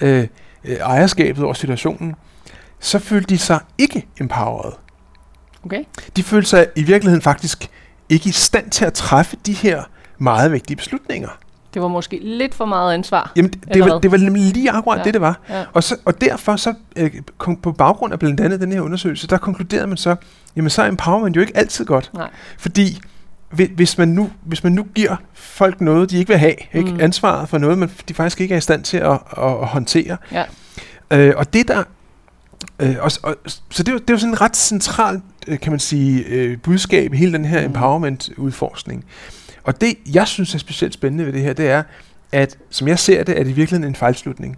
øh, 0.00 0.26
øh, 0.64 0.76
ejerskabet 0.76 1.44
over 1.44 1.54
situationen, 1.54 2.14
så 2.80 2.98
følte 2.98 3.34
de 3.34 3.38
sig 3.38 3.60
ikke 3.78 4.06
empowered. 4.20 4.72
Okay. 5.64 5.84
De 6.16 6.22
følte 6.22 6.48
sig 6.48 6.66
i 6.76 6.82
virkeligheden 6.82 7.22
faktisk 7.22 7.70
ikke 8.08 8.28
i 8.28 8.32
stand 8.32 8.70
til 8.70 8.84
at 8.84 8.92
træffe 8.92 9.36
de 9.46 9.52
her 9.52 9.82
meget 10.18 10.52
vigtige 10.52 10.76
beslutninger. 10.76 11.28
Det 11.76 11.82
var 11.82 11.88
måske 11.88 12.18
lidt 12.22 12.54
for 12.54 12.64
meget 12.64 12.94
ansvar. 12.94 13.32
Jamen, 13.36 13.50
det, 13.50 13.58
Eller 13.68 13.88
var, 13.92 13.98
det 14.00 14.10
var 14.10 14.16
nemlig 14.16 14.42
lige 14.42 14.70
akkurat 14.70 14.98
Ja. 14.98 15.04
det, 15.04 15.14
det 15.14 15.20
var. 15.20 15.40
Ja. 15.50 15.64
Og, 15.72 15.84
så, 15.84 15.96
og 16.04 16.20
derfor 16.20 16.56
så, 16.56 16.74
øh, 16.96 17.10
kom, 17.38 17.56
på 17.56 17.72
baggrund 17.72 18.12
af 18.12 18.18
blandt 18.18 18.40
andet 18.40 18.60
den 18.60 18.72
her 18.72 18.80
undersøgelse, 18.80 19.26
der 19.26 19.36
konkluderede 19.38 19.86
man 19.86 19.96
så, 19.96 20.16
jamen 20.56 20.70
så 20.70 20.82
er 20.82 20.86
empowerment 20.88 21.36
jo 21.36 21.40
ikke 21.40 21.56
altid 21.56 21.84
godt. 21.84 22.10
Nej. 22.14 22.30
Fordi 22.58 23.00
hvi- 23.50 23.74
hvis 23.74 23.98
man, 23.98 24.08
nu, 24.08 24.30
hvis 24.44 24.64
man 24.64 24.72
nu 24.72 24.86
giver 24.94 25.16
folk 25.34 25.80
noget, 25.80 26.10
de 26.10 26.18
ikke 26.18 26.28
vil 26.28 26.38
have, 26.38 26.54
ikke? 26.72 26.90
Mm. 26.90 27.00
ansvaret 27.00 27.48
for 27.48 27.58
noget, 27.58 27.78
man 27.78 27.90
de 28.08 28.14
faktisk 28.14 28.40
ikke 28.40 28.54
er 28.54 28.58
i 28.58 28.60
stand 28.60 28.82
til 28.82 28.96
at, 28.96 29.10
at, 29.12 29.18
at 29.38 29.66
håndtere. 29.66 30.16
Ja. 30.32 30.44
Øh, 31.10 31.34
og 31.36 31.52
det 31.52 31.68
der... 31.68 31.82
Øh, 32.80 32.96
og, 33.00 33.10
og, 33.22 33.36
så 33.70 33.82
det 33.82 33.88
er, 33.88 33.92
jo, 33.92 33.98
det 33.98 34.10
er 34.10 34.14
jo 34.14 34.18
sådan 34.18 34.32
en 34.34 34.40
ret 34.40 34.56
centralt, 34.56 35.22
øh, 35.46 35.60
kan 35.60 35.72
man 35.72 35.80
sige, 35.80 36.24
øh, 36.24 36.58
budskab 36.58 37.14
i 37.14 37.16
hele 37.16 37.32
den 37.32 37.44
her 37.44 37.60
Mm. 37.60 37.66
empowerment-udforskning. 37.66 39.04
Og 39.66 39.80
det, 39.80 39.94
jeg 40.12 40.28
synes 40.28 40.54
er 40.54 40.58
specielt 40.58 40.94
spændende 40.94 41.26
ved 41.26 41.32
det 41.32 41.40
her, 41.42 41.52
det 41.52 41.68
er, 41.68 41.82
at 42.32 42.58
som 42.70 42.88
jeg 42.88 42.98
ser 42.98 43.22
det, 43.24 43.38
er 43.38 43.42
det 43.44 43.50
i 43.50 43.52
virkeligheden 43.52 43.90
en 43.92 43.96
fejlslutning. 43.96 44.56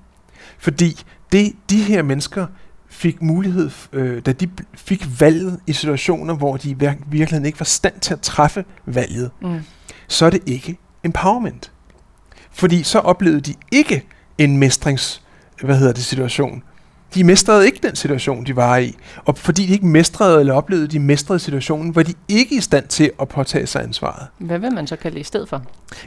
Fordi 0.58 1.02
det, 1.32 1.52
de 1.70 1.82
her 1.82 2.02
mennesker 2.02 2.46
fik 2.90 3.22
mulighed, 3.22 3.70
øh, 3.92 4.22
da 4.26 4.32
de 4.32 4.48
fik 4.74 5.20
valget 5.20 5.60
i 5.66 5.72
situationer, 5.72 6.34
hvor 6.34 6.56
de 6.56 6.70
i 6.70 6.74
vir- 6.74 7.04
virkeligheden 7.10 7.46
ikke 7.46 7.60
var 7.60 7.64
stand 7.64 8.00
til 8.00 8.12
at 8.12 8.20
træffe 8.20 8.64
valget, 8.86 9.30
Mm. 9.42 9.60
så 10.08 10.26
er 10.26 10.30
det 10.30 10.40
ikke 10.46 10.78
empowerment. 11.04 11.72
Fordi 12.50 12.82
så 12.82 12.98
oplevede 12.98 13.40
de 13.40 13.54
ikke 13.72 14.06
en 14.38 14.56
mestrings, 14.56 15.22
hvad 15.62 15.78
hedder 15.78 15.92
det, 15.92 16.04
situation. 16.04 16.62
De 17.14 17.24
mestrede 17.24 17.66
ikke 17.66 17.78
den 17.82 17.96
situation, 17.96 18.46
de 18.46 18.56
var 18.56 18.76
i. 18.76 18.96
Og 19.24 19.38
fordi 19.38 19.66
de 19.66 19.72
ikke 19.72 19.86
mestrede 19.86 20.40
eller 20.40 20.54
oplevede, 20.54 20.88
de 20.88 20.98
mestrede 20.98 21.40
situationen, 21.40 21.94
var 21.94 22.02
de 22.02 22.14
ikke 22.28 22.56
i 22.56 22.60
stand 22.60 22.86
til 22.88 23.10
at 23.20 23.28
påtage 23.28 23.66
sig 23.66 23.82
ansvaret. 23.82 24.26
Hvad 24.38 24.58
vil 24.58 24.72
man 24.72 24.86
så 24.86 24.96
kalde 24.96 25.14
det 25.14 25.20
i 25.20 25.24
stedet 25.24 25.48
for? 25.48 25.62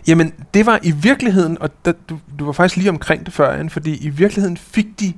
Jamen, 0.07 0.33
det 0.53 0.65
var 0.65 0.79
i 0.83 0.91
virkeligheden, 0.91 1.57
og 1.61 1.69
der, 1.85 1.93
du, 2.09 2.19
du 2.39 2.45
var 2.45 2.51
faktisk 2.51 2.77
lige 2.77 2.89
omkring 2.89 3.25
det 3.25 3.33
før, 3.33 3.51
Anne, 3.51 3.69
fordi 3.69 4.05
i 4.05 4.09
virkeligheden 4.09 4.57
fik 4.57 4.85
de 4.99 5.13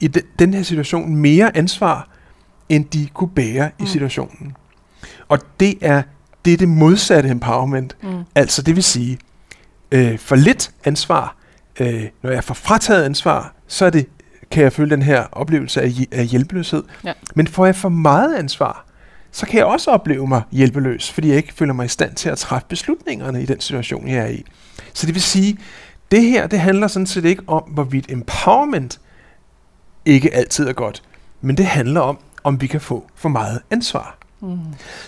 i 0.00 0.08
de, 0.08 0.20
den 0.38 0.54
her 0.54 0.62
situation 0.62 1.16
mere 1.16 1.56
ansvar, 1.56 2.08
end 2.68 2.84
de 2.84 3.08
kunne 3.14 3.30
bære 3.30 3.66
mm. 3.66 3.72
Mm. 3.78 3.84
i 3.84 3.88
situationen. 3.88 4.56
Og 5.28 5.38
det 5.60 5.78
er 5.80 6.02
det, 6.44 6.52
er 6.52 6.56
det 6.56 6.68
modsatte 6.68 7.28
empowerment. 7.28 7.96
Mm. 8.02 8.24
Altså, 8.34 8.62
det 8.62 8.76
vil 8.76 8.84
sige, 8.84 9.18
øh, 9.92 10.18
for 10.18 10.36
lidt 10.36 10.70
ansvar, 10.84 11.36
øh, 11.80 12.04
når 12.22 12.30
jeg 12.30 12.44
får 12.44 12.54
frataget 12.54 13.04
ansvar, 13.04 13.54
så 13.66 13.84
er 13.86 13.90
det, 13.90 14.06
kan 14.50 14.62
jeg 14.62 14.72
føle 14.72 14.90
den 14.90 15.02
her 15.02 15.24
oplevelse 15.32 15.82
af, 15.82 15.92
af 16.12 16.26
hjælpeløshed. 16.26 16.82
Ja. 17.04 17.12
Men 17.34 17.46
får 17.46 17.66
jeg 17.66 17.76
for 17.76 17.88
meget 17.88 18.34
ansvar, 18.34 18.84
så 19.32 19.46
kan 19.46 19.58
jeg 19.58 19.66
også 19.66 19.90
opleve 19.90 20.26
mig 20.26 20.42
hjælpeløs, 20.52 21.12
fordi 21.12 21.28
jeg 21.28 21.36
ikke 21.36 21.54
føler 21.54 21.72
mig 21.72 21.84
i 21.84 21.88
stand 21.88 22.14
til 22.14 22.28
at 22.28 22.38
træffe 22.38 22.66
beslutningerne 22.68 23.42
i 23.42 23.46
den 23.46 23.60
situation, 23.60 24.08
jeg 24.08 24.18
er 24.18 24.28
i. 24.28 24.44
Så 24.94 25.06
det 25.06 25.14
vil 25.14 25.22
sige, 25.22 25.58
det 26.10 26.22
her, 26.22 26.46
det 26.46 26.60
handler 26.60 26.86
sådan 26.86 27.06
set 27.06 27.24
ikke 27.24 27.42
om, 27.46 27.62
hvorvidt 27.62 28.10
empowerment 28.10 29.00
ikke 30.04 30.34
altid 30.34 30.68
er 30.68 30.72
godt, 30.72 31.02
men 31.40 31.56
det 31.56 31.66
handler 31.66 32.00
om, 32.00 32.18
om 32.44 32.60
vi 32.60 32.66
kan 32.66 32.80
få 32.80 33.06
for 33.14 33.28
meget 33.28 33.60
ansvar. 33.70 34.18
Mm. 34.40 34.58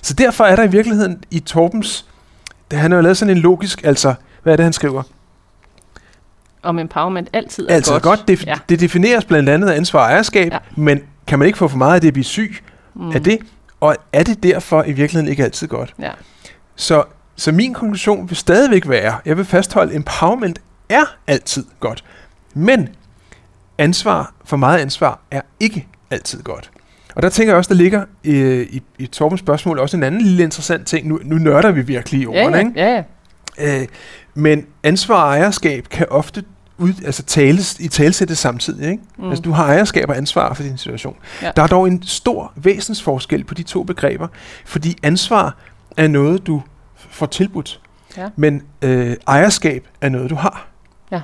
Så 0.03 0.15
derfor 0.15 0.45
er 0.45 0.57
der 0.57 0.63
i 0.63 0.71
virkeligheden 0.71 1.25
i 1.31 1.41
Torbens, 1.41 2.07
det, 2.71 2.79
han 2.79 2.93
har 2.93 3.01
lavet 3.01 3.17
sådan 3.17 3.37
en 3.37 3.43
logisk, 3.43 3.85
altså, 3.85 4.15
hvad 4.43 4.53
er 4.53 4.57
det, 4.57 4.65
han 4.65 4.73
skriver? 4.73 5.03
Om 6.63 6.79
empowerment 6.79 7.29
altid 7.33 7.67
er 7.69 7.75
Altså 7.75 7.93
godt. 7.93 8.03
godt, 8.03 8.29
det, 8.29 8.47
ja. 8.47 8.55
det 8.69 8.81
defineres 8.81 9.25
blandt 9.25 9.49
andet 9.49 9.69
af 9.69 9.77
ansvar 9.77 10.01
og 10.05 10.11
ejerskab, 10.13 10.47
Ja. 10.53 10.55
ja. 10.55 10.81
men 10.83 11.01
kan 11.27 11.39
man 11.39 11.47
ikke 11.47 11.59
få 11.59 11.69
for 11.69 11.79
meget 11.79 11.95
af 11.95 12.01
det 12.01 12.09
at 12.09 12.15
blive 12.15 12.25
syg 12.25 12.57
Mm. 12.95 13.11
af 13.11 13.23
det? 13.23 13.39
Og 13.81 13.97
er 14.13 14.23
det 14.23 14.43
derfor 14.43 14.83
i 14.85 14.93
virkeligheden 14.93 15.29
ikke 15.31 15.45
altid 15.45 15.69
godt? 15.69 15.95
Ja. 15.99 16.11
Så, 16.77 17.05
så 17.37 17.53
min 17.53 17.75
konklusion 17.75 18.29
vil 18.29 18.37
stadigvæk 18.37 18.89
være, 18.89 19.15
jeg 19.27 19.37
vil 19.37 19.45
fastholde, 19.45 19.95
empowerment 19.95 20.59
er 20.89 21.05
altid 21.27 21.65
godt. 21.81 22.05
Men 22.55 22.89
ansvar, 23.79 24.33
for 24.45 24.57
meget 24.57 24.79
ansvar, 24.79 25.21
er 25.31 25.41
ikke 25.61 25.87
altid 26.11 26.43
godt. 26.43 26.71
Og 27.15 27.23
der 27.23 27.29
tænker 27.29 27.53
jeg 27.53 27.59
også, 27.59 27.69
der 27.69 27.75
ligger 27.75 28.05
i, 28.25 28.41
i, 28.63 28.83
i 28.99 29.07
Torbens 29.07 29.41
spørgsmål 29.41 29.79
også 29.79 29.97
en 29.97 30.03
anden 30.03 30.21
lille 30.21 30.43
interessant 30.43 30.87
ting. 30.87 31.09
Nu, 31.09 31.21
nu 31.25 31.37
nørder 31.39 31.71
vi 31.71 31.81
virkelig 31.83 32.21
i 32.21 32.23
Ja, 32.23 32.29
ordene, 32.45 32.57
ja, 32.57 32.67
ikke? 32.67 32.73
ja, 32.81 32.95
ja. 32.95 33.03
Øh, 33.61 33.87
men 34.35 34.67
ansvar 34.83 35.23
og 35.23 35.29
ejerskab 35.39 35.89
kan 35.91 36.07
ofte 36.11 36.45
ud, 36.79 36.93
altså 37.05 37.23
tales, 37.23 37.77
i 37.81 37.89
talsættes 37.89 38.39
samtidig. 38.39 38.91
Ikke? 38.91 39.03
Mm. 39.19 39.29
Altså, 39.29 39.43
du 39.43 39.51
har 39.53 39.65
ejerskab 39.65 40.09
og 40.09 40.17
ansvar 40.17 40.55
for 40.55 40.63
din 40.63 40.79
situation. 40.79 41.17
Ja. 41.43 41.51
Der 41.57 41.63
er 41.63 41.67
dog 41.67 41.87
en 41.89 42.03
stor 42.03 42.53
væsensforskel 42.57 43.45
på 43.45 43.55
de 43.55 43.63
to 43.63 43.83
begreber, 43.83 44.29
fordi 44.67 44.97
ansvar 45.03 45.57
er 45.97 46.09
noget, 46.09 46.47
du 46.47 46.63
får 47.11 47.27
tilbudt, 47.27 47.81
Ja. 48.17 48.29
men 48.37 48.63
øh, 48.83 49.17
ejerskab 49.29 49.87
er 50.01 50.09
noget, 50.09 50.31
du 50.31 50.35
har. 50.35 50.69
Ja. 51.13 51.21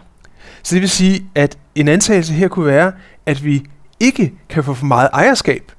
Så 0.62 0.74
det 0.74 0.80
vil 0.82 0.90
sige, 0.90 1.26
at 1.34 1.58
en 1.74 1.88
antagelse 1.88 2.32
her 2.32 2.48
kunne 2.48 2.66
være, 2.66 2.92
at 3.26 3.44
vi 3.44 3.62
ikke 4.00 4.32
kan 4.48 4.64
få 4.64 4.74
for 4.74 4.86
meget 4.86 5.08
ejerskab, 5.12 5.72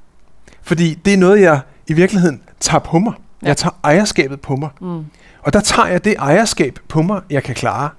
fordi 0.62 0.94
det 0.94 1.14
er 1.14 1.18
noget, 1.18 1.42
jeg 1.42 1.60
i 1.88 1.94
virkeligheden 1.94 2.42
tager 2.60 2.80
på 2.80 3.00
mig. 3.00 3.14
Ja. 3.42 3.48
Jeg 3.48 3.58
tager 3.58 3.80
ejerskabet 3.84 4.42
på 4.42 4.56
mig. 4.56 4.70
Mm. 4.82 5.06
Og 5.48 5.54
der 5.54 5.60
tager 5.60 5.88
jeg 5.88 6.06
det 6.06 6.16
ejerskab 6.20 6.80
på 6.88 7.02
mig, 7.02 7.22
jeg 7.30 7.44
kan 7.44 7.56
klare. 7.56 7.90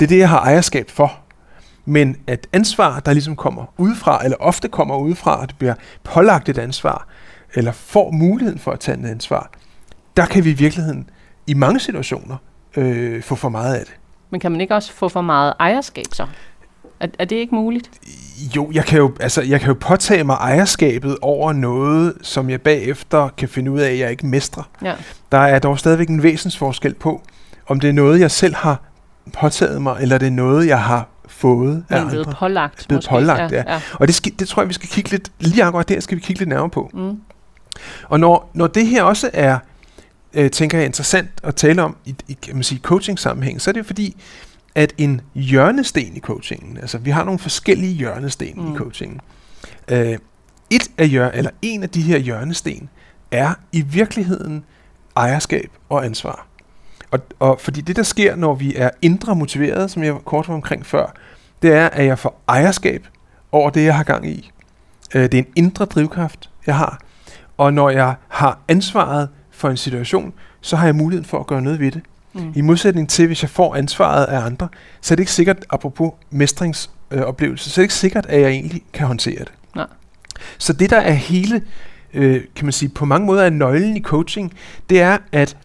Det 0.00 0.06
er 0.06 0.08
det, 0.08 0.18
jeg 0.18 0.28
har 0.28 0.40
ejerskab 0.40 0.90
for. 0.90 1.18
Men 1.84 2.16
at 2.26 2.46
ansvar, 2.52 3.00
der 3.00 3.12
ligesom 3.12 3.36
kommer 3.36 3.64
udefra, 3.78 4.24
eller 4.24 4.36
ofte 4.40 4.68
kommer 4.68 4.96
udefra, 4.96 5.42
at 5.42 5.48
det 5.48 5.58
bliver 5.58 5.74
pålagt 6.04 6.48
et 6.48 6.58
ansvar, 6.58 7.08
eller 7.54 7.72
får 7.72 8.10
muligheden 8.10 8.58
for 8.58 8.72
at 8.72 8.80
tage 8.80 8.98
et 9.00 9.06
ansvar, 9.06 9.50
der 10.16 10.26
kan 10.26 10.44
vi 10.44 10.50
i 10.50 10.54
virkeligheden 10.54 11.10
i 11.46 11.54
mange 11.54 11.80
situationer 11.80 12.36
øh, 12.76 13.22
få 13.22 13.34
for 13.34 13.48
meget 13.48 13.74
af 13.74 13.84
det. 13.84 13.94
Men 14.30 14.40
kan 14.40 14.52
man 14.52 14.60
ikke 14.60 14.74
også 14.74 14.92
få 14.92 15.08
for 15.08 15.20
meget 15.20 15.54
ejerskab 15.60 16.06
så? 16.12 16.26
Er, 17.00 17.06
er 17.18 17.24
det 17.24 17.36
ikke 17.36 17.54
muligt? 17.54 17.90
Jo, 18.56 18.70
jeg 18.72 18.84
kan 18.84 18.98
jo, 18.98 19.12
altså, 19.20 19.42
jeg 19.42 19.60
kan 19.60 19.68
jo 19.68 19.76
påtage 19.80 20.24
mig 20.24 20.34
ejerskabet 20.34 21.16
over 21.22 21.52
noget, 21.52 22.14
som 22.22 22.50
jeg 22.50 22.60
bagefter 22.60 23.28
kan 23.28 23.48
finde 23.48 23.70
ud 23.70 23.80
af, 23.80 23.90
at 23.90 23.98
jeg 23.98 24.10
ikke 24.10 24.26
mestrer. 24.26 24.62
Ja. 24.82 24.94
Der 25.32 25.38
er 25.38 25.58
dog 25.58 25.78
stadigvæk 25.78 26.08
en 26.08 26.22
væsensforskel 26.22 26.94
på, 26.94 27.22
om 27.66 27.80
det 27.80 27.88
er 27.88 27.92
noget, 27.92 28.20
jeg 28.20 28.30
selv 28.30 28.54
har 28.54 28.82
påtaget 29.32 29.82
mig, 29.82 29.96
eller 30.00 30.18
det 30.18 30.26
er 30.26 30.30
noget, 30.30 30.66
jeg 30.66 30.82
har 30.82 31.08
fået 31.26 31.84
af 31.90 32.00
Men 32.00 32.08
blevet 32.08 32.26
andre. 32.26 32.38
pålagt. 32.38 32.84
Blevet 32.88 32.98
måske. 32.98 33.10
pålagt, 33.10 33.52
ja. 33.52 33.62
ja. 33.66 33.80
Og 33.94 34.06
det, 34.06 34.14
skal, 34.14 34.32
det 34.38 34.48
tror 34.48 34.62
jeg, 34.62 34.68
vi 34.68 34.74
skal 34.74 34.88
kigge 34.88 35.10
lidt, 35.10 35.32
lige 35.40 35.64
akkurat 35.64 35.88
der 35.88 36.00
skal 36.00 36.16
vi 36.16 36.22
kigge 36.22 36.40
lidt 36.40 36.48
nærmere 36.48 36.70
på. 36.70 36.90
Mm. 36.94 37.20
Og 38.08 38.20
når, 38.20 38.50
når 38.54 38.66
det 38.66 38.86
her 38.86 39.02
også 39.02 39.30
er, 39.32 39.58
øh, 40.34 40.50
tænker 40.50 40.78
jeg, 40.78 40.86
interessant 40.86 41.28
at 41.42 41.54
tale 41.54 41.82
om 41.82 41.96
i, 42.04 42.14
i 42.28 42.38
kan 42.42 42.54
man 42.54 42.62
sige, 42.62 42.80
coaching-sammenhæng, 42.80 43.60
så 43.60 43.70
er 43.70 43.72
det 43.72 43.86
fordi, 43.86 44.16
at 44.74 44.92
en 44.98 45.20
hjørnesten 45.34 46.16
i 46.16 46.20
coachingen, 46.20 46.76
altså 46.76 46.98
vi 46.98 47.10
har 47.10 47.24
nogle 47.24 47.38
forskellige 47.38 47.92
hjørnesten 47.92 48.52
mm. 48.56 48.74
I 48.74 48.76
coachingen. 48.76 49.20
Øh, 49.90 50.18
et 50.70 50.90
af 50.98 51.08
hjør, 51.08 51.30
eller 51.30 51.50
en 51.62 51.82
af 51.82 51.90
de 51.90 52.02
her 52.02 52.18
hjørnesten 52.18 52.88
er 53.30 53.54
i 53.72 53.80
virkeligheden 53.80 54.64
ejerskab 55.16 55.70
og 55.88 56.04
ansvar. 56.04 56.46
Og, 57.10 57.20
og 57.38 57.60
fordi 57.60 57.80
det, 57.80 57.96
der 57.96 58.02
sker, 58.02 58.36
når 58.36 58.54
vi 58.54 58.74
er 58.76 58.90
indre 59.02 59.36
motiveret, 59.36 59.90
som 59.90 60.02
jeg 60.02 60.14
kort 60.24 60.48
var 60.48 60.54
omkring 60.54 60.86
før, 60.86 61.14
det 61.62 61.72
er, 61.72 61.86
at 61.88 62.06
jeg 62.06 62.18
får 62.18 62.42
ejerskab 62.48 63.06
over 63.52 63.70
det, 63.70 63.84
jeg 63.84 63.96
har 63.96 64.04
gang 64.04 64.28
i. 64.28 64.50
Øh, 65.14 65.22
det 65.22 65.34
er 65.34 65.38
en 65.38 65.52
indre 65.56 65.84
drivkraft, 65.84 66.50
jeg 66.66 66.76
har. 66.76 67.00
Og 67.56 67.74
når 67.74 67.90
jeg 67.90 68.14
har 68.28 68.58
ansvaret 68.68 69.28
for 69.50 69.70
en 69.70 69.76
situation, 69.76 70.32
så 70.60 70.76
har 70.76 70.86
jeg 70.86 70.94
muligheden 70.94 71.24
for 71.24 71.40
at 71.40 71.46
gøre 71.46 71.62
noget 71.62 71.80
ved 71.80 71.92
det. 71.92 72.02
Mm. 72.34 72.52
I 72.54 72.60
modsætning 72.60 73.08
til, 73.08 73.26
hvis 73.26 73.42
jeg 73.42 73.50
får 73.50 73.74
ansvaret 73.74 74.24
af 74.24 74.38
andre, 74.38 74.68
så 75.00 75.14
er 75.14 75.16
det 75.16 75.22
ikke 75.22 75.32
sikkert, 75.32 75.64
apropos 75.70 76.12
mestringsoplevelse, 76.30 77.70
så 77.70 77.80
er 77.80 77.82
det 77.82 77.84
ikke 77.84 77.94
sikkert, 77.94 78.26
at 78.26 78.40
jeg 78.40 78.50
egentlig 78.50 78.82
kan 78.92 79.06
håndtere 79.06 79.38
det. 79.38 79.52
Nej. 79.76 79.86
Så 80.58 80.72
det, 80.72 80.90
der 80.90 81.00
er 81.00 81.12
hele, 81.12 81.62
øh, 82.14 82.42
kan 82.56 82.66
man 82.66 82.72
sige, 82.72 82.88
på 82.88 83.04
mange 83.04 83.26
måder 83.26 83.42
er 83.42 83.50
nøglen 83.50 83.96
i 83.96 84.02
coaching, 84.02 84.52
det 84.90 85.00
er, 85.00 85.18
at 85.32 85.56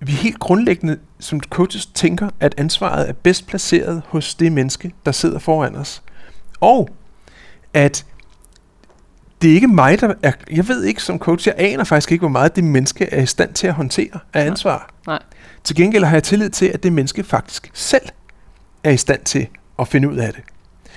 vi 0.00 0.12
helt 0.12 0.38
grundlæggende 0.38 0.98
som 1.20 1.40
coaches 1.40 1.86
tænker, 1.86 2.28
at 2.40 2.54
ansvaret 2.58 3.08
er 3.08 3.12
bedst 3.12 3.46
placeret 3.46 4.02
hos 4.06 4.34
det 4.34 4.52
menneske, 4.52 4.92
der 5.06 5.12
sidder 5.12 5.38
foran 5.38 5.76
os. 5.76 6.02
Og 6.60 6.88
at 7.74 8.04
det 9.42 9.50
er 9.50 9.54
ikke 9.54 9.68
mig, 9.68 10.00
der 10.00 10.14
er... 10.22 10.32
Jeg 10.50 10.68
ved 10.68 10.84
ikke 10.84 11.02
som 11.02 11.18
coach, 11.18 11.48
jeg 11.48 11.54
aner 11.58 11.84
faktisk 11.84 12.12
ikke, 12.12 12.22
hvor 12.22 12.28
meget 12.28 12.56
det 12.56 12.64
menneske 12.64 13.04
er 13.12 13.22
i 13.22 13.26
stand 13.26 13.54
til 13.54 13.66
at 13.66 13.74
håndtere 13.74 14.18
af 14.32 14.46
ansvar. 14.46 14.90
Nej. 15.06 15.22
Til 15.64 15.76
gengæld 15.76 16.04
har 16.04 16.16
jeg 16.16 16.22
tillid 16.22 16.50
til, 16.50 16.66
at 16.66 16.82
det 16.82 16.92
menneske 16.92 17.24
faktisk 17.24 17.70
selv 17.74 18.08
er 18.84 18.90
i 18.90 18.96
stand 18.96 19.24
til 19.24 19.48
at 19.78 19.88
finde 19.88 20.10
ud 20.10 20.16
af 20.16 20.32
det. 20.32 20.42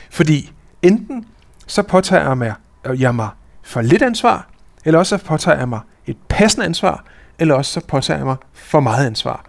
Fordi 0.09 0.51
enten 0.81 1.25
så 1.67 1.83
påtager 1.83 2.27
jeg 2.27 2.37
mig, 2.37 2.53
jeg 2.99 3.15
mig 3.15 3.29
for 3.63 3.81
lidt 3.81 4.01
ansvar, 4.01 4.49
eller 4.85 4.99
også 4.99 5.17
så 5.17 5.25
påtager 5.25 5.57
jeg 5.57 5.69
mig 5.69 5.79
et 6.05 6.17
passende 6.29 6.65
ansvar, 6.65 7.05
eller 7.39 7.55
også 7.55 7.71
så 7.71 7.79
påtager 7.79 8.17
jeg 8.17 8.25
mig 8.25 8.35
for 8.53 8.79
meget 8.79 9.05
ansvar. 9.05 9.45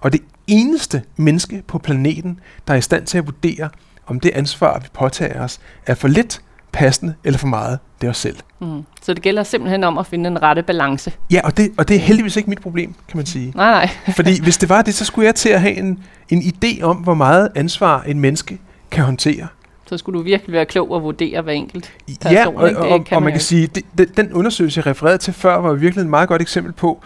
Og 0.00 0.12
det 0.12 0.20
eneste 0.46 1.02
menneske 1.16 1.62
på 1.66 1.78
planeten, 1.78 2.40
der 2.66 2.74
er 2.74 2.78
i 2.78 2.80
stand 2.80 3.06
til 3.06 3.18
at 3.18 3.26
vurdere, 3.26 3.70
om 4.06 4.20
det 4.20 4.30
ansvar, 4.34 4.78
vi 4.78 4.88
påtager 4.92 5.44
os, 5.44 5.60
er 5.86 5.94
for 5.94 6.08
lidt, 6.08 6.42
passende 6.76 7.14
eller 7.24 7.38
for 7.38 7.46
meget, 7.46 7.78
det 8.00 8.06
er 8.06 8.10
os 8.10 8.16
selv. 8.16 8.36
Mm. 8.60 8.82
Så 9.02 9.14
det 9.14 9.22
gælder 9.22 9.42
simpelthen 9.42 9.84
om 9.84 9.98
at 9.98 10.06
finde 10.06 10.30
den 10.30 10.42
rette 10.42 10.62
balance. 10.62 11.12
Ja, 11.30 11.40
og 11.44 11.56
det, 11.56 11.70
og 11.78 11.88
det 11.88 11.96
er 11.96 12.00
heldigvis 12.00 12.36
ikke 12.36 12.50
mit 12.50 12.60
problem, 12.60 12.94
kan 13.08 13.16
man 13.16 13.26
sige. 13.26 13.52
Nej, 13.54 13.70
nej. 13.70 13.88
Fordi 14.16 14.42
hvis 14.42 14.58
det 14.58 14.68
var 14.68 14.82
det, 14.82 14.94
så 14.94 15.04
skulle 15.04 15.26
jeg 15.26 15.34
til 15.34 15.48
at 15.48 15.60
have 15.60 15.74
en, 15.74 15.98
en 16.28 16.42
idé 16.42 16.82
om, 16.82 16.96
hvor 16.96 17.14
meget 17.14 17.48
ansvar 17.54 18.02
en 18.02 18.20
menneske 18.20 18.58
kan 18.90 19.04
håndtere. 19.04 19.46
Så 19.86 19.98
skulle 19.98 20.18
du 20.18 20.24
virkelig 20.24 20.52
være 20.52 20.66
klog 20.66 20.90
og 20.90 21.02
vurdere 21.02 21.42
hver 21.42 21.52
enkelt 21.52 21.92
person. 22.22 22.32
ja, 22.32 22.46
og, 22.48 22.68
ikke? 22.68 22.80
og, 22.80 22.98
Det 22.98 23.12
og, 23.12 23.16
og 23.16 23.22
man 23.22 23.32
jo 23.32 23.34
kan 23.34 23.40
sige, 23.40 23.66
det, 23.66 23.84
det, 23.98 24.16
den 24.16 24.32
undersøgelse, 24.32 24.78
jeg 24.78 24.86
refererede 24.86 25.18
til 25.18 25.32
før, 25.34 25.56
var 25.56 25.72
virkelig 25.72 26.02
et 26.02 26.08
meget 26.08 26.28
godt 26.28 26.42
eksempel 26.42 26.72
på, 26.72 27.02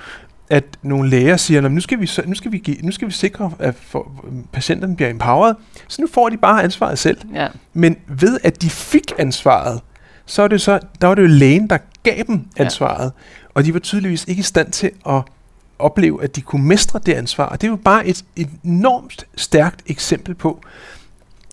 at 0.51 0.65
nogle 0.83 1.11
læger 1.11 1.37
siger, 1.37 1.61
"Nå, 1.61 1.69
men 1.69 1.75
nu 1.75 1.81
skal 1.81 2.01
vi, 2.01 2.11
nu 2.27 2.35
skal 2.35 2.53
vi, 2.53 2.59
give, 2.59 2.77
nu 2.83 2.93
skal 2.93 3.09
vi 3.09 3.13
sikre, 3.13 3.53
at 3.59 3.75
for, 3.75 4.13
patienterne 4.53 4.97
bliver 4.97 5.11
empowered, 5.11 5.55
så 5.89 6.03
nu 6.03 6.09
får 6.13 6.29
de 6.29 6.37
bare 6.37 6.63
ansvaret 6.63 6.99
selv. 6.99 7.19
Ja, 7.35 7.49
Men 7.73 7.97
ved 8.09 8.39
at 8.43 8.63
de 8.63 8.71
fik 8.71 9.13
ansvaret, 9.19 9.81
så 10.27 10.43
var 10.43 10.49
det 10.49 10.61
så, 10.61 10.79
der 11.01 11.07
var 11.07 11.15
det 11.15 11.23
jo 11.23 11.27
lægen, 11.27 11.71
der 11.71 11.79
gav 12.03 12.23
dem 12.27 12.45
ansvaret. 12.57 13.05
Ja. 13.05 13.11
Og 13.55 13.65
de 13.65 13.75
var 13.75 13.81
tydeligvis 13.81 14.25
ikke 14.29 14.41
i 14.41 14.43
stand 14.43 14.73
til 14.73 14.91
at 15.09 15.23
opleve, 15.79 16.23
at 16.25 16.37
de 16.37 16.41
kunne 16.41 16.65
mestre 16.67 17.01
det 17.07 17.13
ansvar. 17.15 17.45
Og 17.45 17.61
det 17.61 17.67
er 17.67 17.71
jo 17.71 17.77
bare 17.77 18.07
et 18.07 18.25
enormt 18.65 19.27
stærkt 19.37 19.83
eksempel 19.87 20.35
på, 20.35 20.61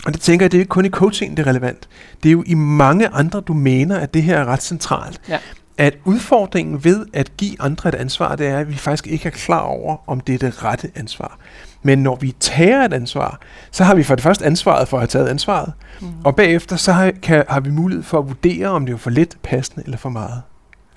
og 0.06 0.14
det 0.14 0.22
tænker 0.22 0.44
jeg, 0.44 0.52
det 0.52 0.58
er 0.58 0.62
ikke 0.62 0.70
kun 0.70 0.86
i 0.86 0.90
coaching, 0.90 1.38
det 1.38 1.48
er 1.48 1.50
relevant. 1.50 1.88
Det 2.24 2.30
er 2.30 2.34
jo 2.34 2.44
i 2.46 2.54
mange 2.54 3.08
andre 3.08 3.40
domæner, 3.40 3.98
at 3.98 4.14
det 4.14 4.24
her 4.24 4.38
er 4.38 4.46
ret 4.46 4.64
centralt. 4.64 5.22
Ja. 5.30 5.38
At 5.78 5.94
udfordringen 6.06 6.84
ved 6.84 7.06
at 7.14 7.38
give 7.38 7.62
andre 7.62 7.90
et 7.90 7.96
ansvar, 7.96 8.36
det 8.36 8.48
er, 8.48 8.60
at 8.60 8.70
vi 8.70 8.76
faktisk 8.76 9.08
ikke 9.08 9.26
er 9.28 9.32
klar 9.32 9.60
over, 9.60 9.98
om 10.10 10.20
det 10.20 10.36
er 10.36 10.40
det 10.40 10.64
rette 10.64 10.92
ansvar. 10.96 11.38
Men 11.84 12.00
når 12.04 12.16
vi 12.16 12.36
tager 12.40 12.86
et 12.86 12.94
ansvar, 12.94 13.40
så 13.72 13.84
har 13.84 13.96
vi 13.96 14.04
for 14.04 14.16
det 14.16 14.24
første 14.24 14.46
ansvaret 14.46 14.88
for 14.88 14.98
at 14.98 15.02
have 15.02 15.08
taget 15.08 15.28
ansvaret, 15.28 15.74
mm. 16.02 16.08
og 16.24 16.36
bagefter 16.36 16.76
så 16.76 16.92
har, 16.92 17.12
kan, 17.22 17.44
har 17.50 17.60
vi 17.60 17.70
mulighed 17.70 18.04
for 18.04 18.20
at 18.20 18.28
vurdere, 18.28 18.68
om 18.68 18.86
det 18.86 18.94
er 18.94 18.98
for 18.98 19.10
lidt 19.10 19.38
passende 19.44 19.84
eller 19.86 19.98
for 19.98 20.10
meget. 20.10 20.42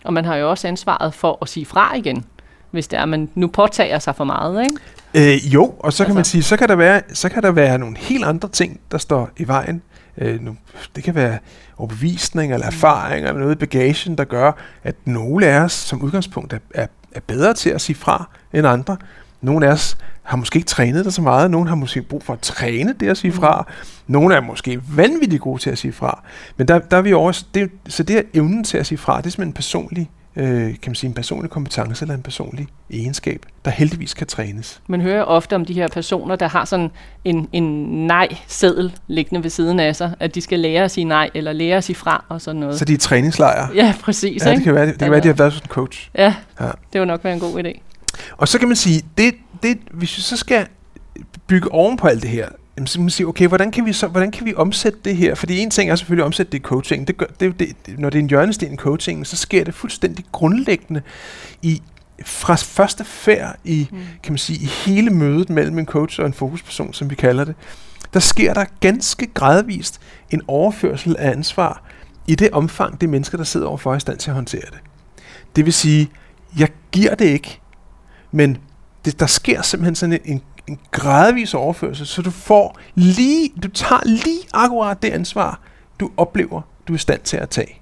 og 0.05 0.13
man 0.13 0.25
har 0.25 0.37
jo 0.37 0.51
også 0.51 0.69
ansvaret 0.69 1.15
for 1.15 1.39
at 1.43 1.49
sige 1.49 1.67
fra 1.67 1.95
igen, 1.97 2.25
hvis 2.71 2.89
det 2.89 2.99
er, 2.99 3.05
man 3.07 3.29
nu 3.35 3.47
påtager 3.47 3.99
sig 3.99 4.15
for 4.17 4.25
meget, 4.25 4.63
ikke? 4.65 5.35
Øh, 5.35 5.55
jo, 5.55 5.75
og 5.79 5.93
så 5.93 6.05
kan 6.05 6.11
Altså- 6.11 6.15
man 6.19 6.25
sige, 6.25 6.43
så 6.43 6.57
kan, 6.57 6.69
der 6.69 6.77
være, 6.77 7.03
så 7.13 7.29
kan 7.29 7.43
der 7.43 7.51
være 7.51 7.79
nogle 7.79 7.97
helt 7.99 8.25
andre 8.25 8.49
ting, 8.49 8.81
der 8.93 8.99
står 8.99 9.31
i 9.37 9.47
vejen. 9.49 9.83
Øh, 10.19 10.41
nu, 10.41 10.57
det 10.97 11.05
kan 11.05 11.15
være 11.15 11.39
overbevisning 11.77 12.53
eller 12.53 12.67
erfaring 12.67 13.27
eller 13.27 13.41
noget 13.41 13.55
i 13.55 13.59
bagagen, 13.59 14.19
der 14.19 14.25
gør, 14.25 14.53
at 14.85 14.95
nogle 15.05 15.47
af 15.47 15.61
os 15.61 15.73
som 15.73 16.03
udgangspunkt 16.03 16.53
er, 16.53 16.59
er, 16.75 16.87
er 17.13 17.21
bedre 17.27 17.55
til 17.55 17.71
at 17.71 17.81
sige 17.81 17.97
fra 17.97 18.29
end 18.53 18.67
andre. 18.67 18.97
Nogle 19.41 19.67
af 19.67 19.71
os 19.73 19.97
har 20.23 20.37
måske 20.37 20.57
ikke 20.57 20.67
trænet 20.67 21.05
det 21.05 21.15
så 21.15 21.23
meget. 21.23 21.51
Nogle 21.51 21.69
har 21.69 21.77
måske 21.77 22.03
brug 22.03 22.23
for 22.23 22.33
at 22.33 22.41
træne 22.41 22.95
det 23.01 23.09
at 23.09 23.17
sige 23.17 23.33
fra. 23.33 23.67
Nogle 24.07 24.35
er 24.35 24.41
måske 24.41 24.81
vanvittigt 24.97 25.43
gode 25.43 25.63
til 25.63 25.71
at 25.71 25.79
sige 25.79 25.93
fra. 25.93 26.23
Men 26.57 26.69
der, 26.69 26.79
der 26.79 26.97
er 26.97 27.03
vi 27.03 27.13
også, 27.13 27.47
det, 27.55 27.71
så 27.89 28.03
det 28.03 28.19
er 28.19 28.23
evnen 28.35 28.65
til 28.65 28.79
at 28.79 28.87
sige 28.87 28.99
fra, 28.99 29.17
det 29.17 29.27
er 29.27 29.31
simpelthen 29.31 29.49
en 29.49 29.53
personlig, 29.53 30.11
øh, 30.37 30.63
kan 30.65 30.79
man 30.87 30.95
sige, 30.95 31.09
en 31.09 31.15
personlig 31.15 31.51
kompetence 31.51 32.05
eller 32.05 32.15
en 32.15 32.23
personlig 32.23 32.67
egenskab, 32.91 33.47
der 33.65 33.71
heldigvis 33.71 34.15
kan 34.15 34.27
trænes. 34.27 34.81
Man 34.87 35.01
hører 35.01 35.23
ofte 35.23 35.55
om 35.57 35.65
de 35.65 35.73
her 35.75 35.89
personer, 35.89 36.37
der 36.37 36.49
har 36.49 36.65
sådan 36.65 36.91
en, 37.25 37.49
en 37.53 37.63
nej-seddel 38.07 38.93
liggende 39.07 39.43
ved 39.43 39.51
siden 39.51 39.81
af 39.81 39.97
sig, 39.97 40.15
at 40.21 40.35
de 40.35 40.41
skal 40.41 40.61
lære 40.61 40.85
at 40.85 40.91
sige 40.91 41.05
nej, 41.05 41.31
eller 41.35 41.53
lære 41.53 41.77
at 41.77 41.85
sige 41.85 41.97
fra, 41.97 42.25
og 42.29 42.41
sådan 42.41 42.61
noget. 42.61 42.79
Så 42.79 42.85
de 42.85 42.93
er 42.93 42.99
træningslejre. 42.99 43.69
ja, 43.75 43.95
præcis, 44.03 44.45
Ja, 44.47 44.51
det 44.55 44.63
kan 44.65 44.75
være, 44.75 44.87
det, 44.87 44.93
det 44.95 45.03
kan 45.03 45.11
være, 45.11 45.21
de 45.21 45.27
har 45.29 45.35
været 45.35 45.53
hos 45.53 45.61
en 45.63 45.69
coach. 45.69 46.11
Ja, 46.15 46.35
Ja. 46.61 46.71
det 46.93 47.01
vil 47.01 47.07
nok 47.09 47.25
være 47.25 47.35
en 47.35 47.41
god 47.41 47.65
idé. 47.65 47.81
Og 48.37 48.49
så 48.49 48.59
kan 48.59 48.69
man 48.69 48.77
sige, 48.77 49.03
det, 49.19 49.35
det, 49.63 49.79
hvis 49.91 50.17
vi 50.17 50.23
så 50.23 50.37
skal 50.37 50.67
bygge 51.47 51.73
oven 51.73 51.97
på 51.97 52.07
alt 52.07 52.23
det 52.23 52.31
her, 52.31 52.49
jamen, 52.81 52.87
så 52.87 53.01
man 53.01 53.11
sige, 53.11 53.27
okay, 53.27 53.49
hvordan 53.49 53.71
kan 53.71 53.85
vi 53.85 53.93
så, 53.93 54.07
hvordan 54.07 54.31
kan 54.31 54.47
vi 54.47 54.55
omsætte 54.55 54.99
det 55.05 55.17
her? 55.17 55.35
Fordi 55.35 55.59
en 55.59 55.71
ting 55.71 55.91
er 55.91 55.97
selvfølgelig 55.97 56.23
at 56.23 56.27
omsætte 56.27 56.53
det 56.53 56.59
i 56.59 56.63
coaching. 56.63 57.09
Det 57.09 57.17
gør, 57.17 57.27
det, 57.41 57.59
det, 57.59 57.99
når 57.99 58.11
det 58.11 58.19
er 58.19 58.23
en 58.23 58.29
hjørnesten 58.29 58.75
i 58.75 58.77
coachingen, 58.77 59.25
så 59.25 59.37
sker 59.37 59.65
det 59.65 59.75
fuldstændig 59.75 60.25
grundlæggende 60.33 61.03
i 61.63 61.83
fra 62.25 62.55
første 62.55 63.05
færd 63.05 63.57
i, 63.65 63.89
mm. 63.91 63.99
kan 64.23 64.33
man 64.33 64.39
sige, 64.39 64.59
i 64.59 64.67
hele 64.67 65.11
mødet 65.11 65.51
mellem 65.51 65.79
en 65.79 65.87
coach 65.87 66.21
og 66.21 66.27
en 66.27 66.33
fokusperson, 66.33 66.93
som 66.93 67.11
vi 67.11 67.15
kalder 67.15 67.45
det, 67.45 67.55
der 68.15 68.21
sker 68.21 68.55
der 68.55 68.65
ganske 68.81 69.27
gradvist 69.27 70.01
en 70.31 70.43
overførsel 70.49 71.17
af 71.19 71.31
ansvar 71.31 71.83
i 72.27 72.35
det 72.35 72.51
omfang, 72.51 73.01
det 73.01 73.09
mennesker, 73.09 73.39
der 73.39 73.45
sidder 73.45 73.67
overfor, 73.67 73.93
er 73.93 73.97
i 73.97 74.01
stand 74.01 74.19
til 74.19 74.31
at 74.31 74.35
håndtere 74.35 74.67
det. 74.71 74.79
Det 75.57 75.65
vil 75.65 75.73
sige, 75.73 76.11
jeg 76.59 76.69
giver 76.93 77.15
det 77.15 77.25
ikke, 77.25 77.61
men 78.33 78.59
det, 79.05 79.21
der 79.21 79.27
sker 79.27 79.63
simpelthen 79.63 79.95
sådan 79.95 80.13
en, 80.13 80.21
en, 80.25 80.43
en 80.71 80.79
gradvis 80.91 81.55
overførsel, 81.55 82.07
så 82.07 82.23
du 82.23 82.31
får 82.31 82.79
lige, 82.95 83.53
du 83.63 83.69
tager 83.69 84.01
lige 84.07 84.41
akkurat 84.55 85.03
det 85.03 85.09
ansvar, 85.09 85.61
du 86.01 86.11
oplever, 86.17 86.61
du 86.89 86.93
er 86.93 86.97
i 86.97 86.99
stand 86.99 87.21
til 87.21 87.37
at 87.37 87.49
tage. 87.49 87.81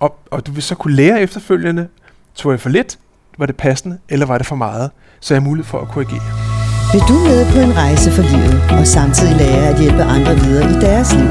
Og, 0.00 0.18
og 0.30 0.46
du 0.46 0.52
vil 0.52 0.62
så 0.62 0.74
kunne 0.74 0.94
lære 0.94 1.20
efterfølgende, 1.20 1.88
tog 2.34 2.52
jeg 2.52 2.60
for 2.60 2.68
lidt, 2.68 2.98
var 3.38 3.46
det 3.46 3.56
passende, 3.56 3.98
eller 4.08 4.26
var 4.26 4.38
det 4.38 4.46
for 4.46 4.56
meget, 4.56 4.90
så 5.20 5.34
jeg 5.34 5.40
har 5.42 5.48
mulighed 5.48 5.68
for 5.68 5.80
at 5.80 5.88
korrigere. 5.88 6.54
Vil 6.92 7.02
du 7.08 7.18
med 7.28 7.52
på 7.52 7.58
en 7.58 7.76
rejse 7.76 8.10
for 8.12 8.22
livet 8.22 8.80
og 8.80 8.86
samtidig 8.86 9.36
lære 9.36 9.68
at 9.68 9.80
hjælpe 9.80 10.02
andre 10.02 10.34
videre 10.34 10.70
i 10.70 10.74
deres 10.74 11.14
liv? 11.14 11.28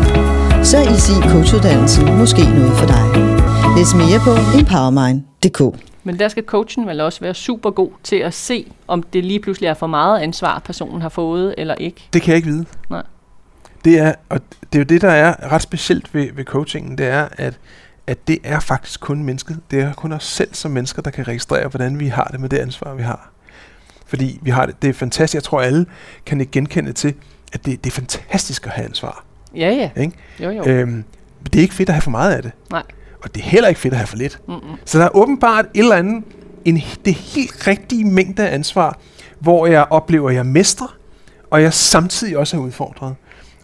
Så 0.63 0.77
er 0.77 0.83
Easy 0.83 1.11
Coachuddannelsen 1.31 2.17
måske 2.17 2.43
noget 2.43 2.77
for 2.77 2.85
dig. 2.85 3.05
Læs 3.77 3.93
mere 3.95 4.19
på 4.19 4.57
empowermind.dk. 4.59 5.92
Men 6.03 6.19
der 6.19 6.27
skal 6.27 6.43
coachen 6.45 6.87
vel 6.87 6.99
også 6.99 7.19
være 7.19 7.33
super 7.33 7.69
god 7.71 7.91
til 8.03 8.15
at 8.15 8.33
se, 8.33 8.71
om 8.87 9.03
det 9.03 9.25
lige 9.25 9.39
pludselig 9.39 9.67
er 9.67 9.73
for 9.73 9.87
meget 9.87 10.19
ansvar, 10.19 10.59
personen 10.59 11.01
har 11.01 11.09
fået 11.09 11.55
eller 11.57 11.75
ikke. 11.75 12.07
Det 12.13 12.21
kan 12.21 12.29
jeg 12.29 12.35
ikke 12.35 12.47
vide. 12.47 12.65
Nej. 12.89 13.03
Det 13.85 13.99
er, 13.99 14.13
og 14.29 14.41
det 14.61 14.75
er 14.75 14.79
jo 14.79 14.83
det, 14.83 15.01
der 15.01 15.11
er 15.11 15.51
ret 15.51 15.61
specielt 15.61 16.13
ved, 16.13 16.33
ved 16.33 16.45
coachingen, 16.45 16.97
det 16.97 17.07
er, 17.07 17.27
at, 17.31 17.59
at 18.07 18.27
det 18.27 18.37
er 18.43 18.59
faktisk 18.59 18.99
kun 18.99 19.23
mennesket. 19.23 19.59
Det 19.71 19.81
er 19.81 19.93
kun 19.93 20.11
os 20.11 20.23
selv 20.23 20.53
som 20.53 20.71
mennesker, 20.71 21.01
der 21.01 21.11
kan 21.11 21.27
registrere, 21.27 21.67
hvordan 21.67 21.99
vi 21.99 22.07
har 22.07 22.27
det 22.31 22.39
med 22.39 22.49
det 22.49 22.57
ansvar, 22.57 22.93
vi 22.93 23.03
har. 23.03 23.31
Fordi 24.05 24.39
vi 24.41 24.49
har 24.49 24.65
det, 24.65 24.81
det 24.81 24.89
er 24.89 24.93
fantastisk. 24.93 25.35
Jeg 25.35 25.43
tror, 25.43 25.61
alle 25.61 25.85
kan 26.25 26.41
ikke 26.41 26.51
genkende 26.51 26.93
til, 26.93 27.13
at 27.53 27.65
det, 27.65 27.83
det 27.83 27.89
er 27.89 27.93
fantastisk 27.93 28.65
at 28.65 28.71
have 28.71 28.85
ansvar. 28.85 29.23
Ja, 29.55 29.69
ja. 29.69 30.01
Ikke? 30.01 30.17
Jo, 30.39 30.49
jo. 30.49 30.63
Øhm, 30.65 31.03
det 31.43 31.55
er 31.55 31.61
ikke 31.61 31.73
fedt 31.73 31.89
at 31.89 31.95
have 31.95 32.01
for 32.01 32.11
meget 32.11 32.35
af 32.35 32.41
det. 32.41 32.51
Nej. 32.71 32.83
Og 33.23 33.35
det 33.35 33.41
er 33.41 33.45
heller 33.45 33.69
ikke 33.69 33.81
fedt 33.81 33.93
at 33.93 33.97
have 33.97 34.07
for 34.07 34.17
lidt. 34.17 34.39
Mm-mm. 34.47 34.59
Så 34.85 34.99
der 34.99 35.05
er 35.05 35.15
åbenbart 35.15 35.65
et 35.73 35.79
eller 35.79 35.95
andet, 35.95 36.23
en, 36.65 36.81
det 37.05 37.13
helt 37.13 37.67
rigtige 37.67 38.05
mængde 38.05 38.47
af 38.49 38.53
ansvar, 38.53 38.97
hvor 39.39 39.67
jeg 39.67 39.85
oplever, 39.89 40.29
at 40.29 40.35
jeg 40.35 40.45
mestrer, 40.45 40.95
og 41.51 41.61
jeg 41.61 41.73
samtidig 41.73 42.37
også 42.37 42.57
er 42.57 42.61
udfordret. 42.61 43.15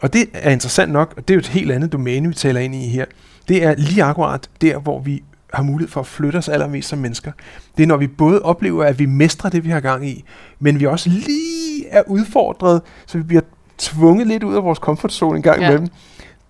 Og 0.01 0.13
det 0.13 0.25
er 0.33 0.51
interessant 0.51 0.91
nok, 0.91 1.13
og 1.17 1.27
det 1.27 1.33
er 1.33 1.35
jo 1.35 1.39
et 1.39 1.47
helt 1.47 1.71
andet 1.71 1.91
domæne, 1.91 2.27
vi 2.27 2.33
taler 2.33 2.59
ind 2.61 2.75
i 2.75 2.87
her. 2.89 3.05
Det 3.47 3.63
er 3.63 3.75
lige 3.77 4.03
akkurat 4.03 4.49
der, 4.61 4.77
hvor 4.79 4.99
vi 4.99 5.23
har 5.53 5.63
mulighed 5.63 5.91
for 5.91 5.99
at 5.99 6.07
flytte 6.07 6.37
os 6.37 6.49
allermest 6.49 6.89
som 6.89 6.99
mennesker. 6.99 7.31
Det 7.77 7.83
er, 7.83 7.87
når 7.87 7.97
vi 7.97 8.07
både 8.07 8.41
oplever, 8.41 8.83
at 8.85 8.99
vi 8.99 9.05
mestrer 9.05 9.49
det, 9.49 9.63
vi 9.65 9.69
har 9.69 9.79
gang 9.79 10.07
i, 10.07 10.23
men 10.59 10.79
vi 10.79 10.85
også 10.85 11.09
lige 11.09 11.87
er 11.89 12.03
udfordret, 12.07 12.81
så 13.05 13.17
vi 13.17 13.23
bliver 13.23 13.41
tvunget 13.77 14.27
lidt 14.27 14.43
ud 14.43 14.55
af 14.55 14.63
vores 14.63 14.79
comfort 14.79 15.13
zone 15.13 15.35
en 15.37 15.41
gang 15.43 15.61
Ja. 15.61 15.67
imellem. 15.67 15.87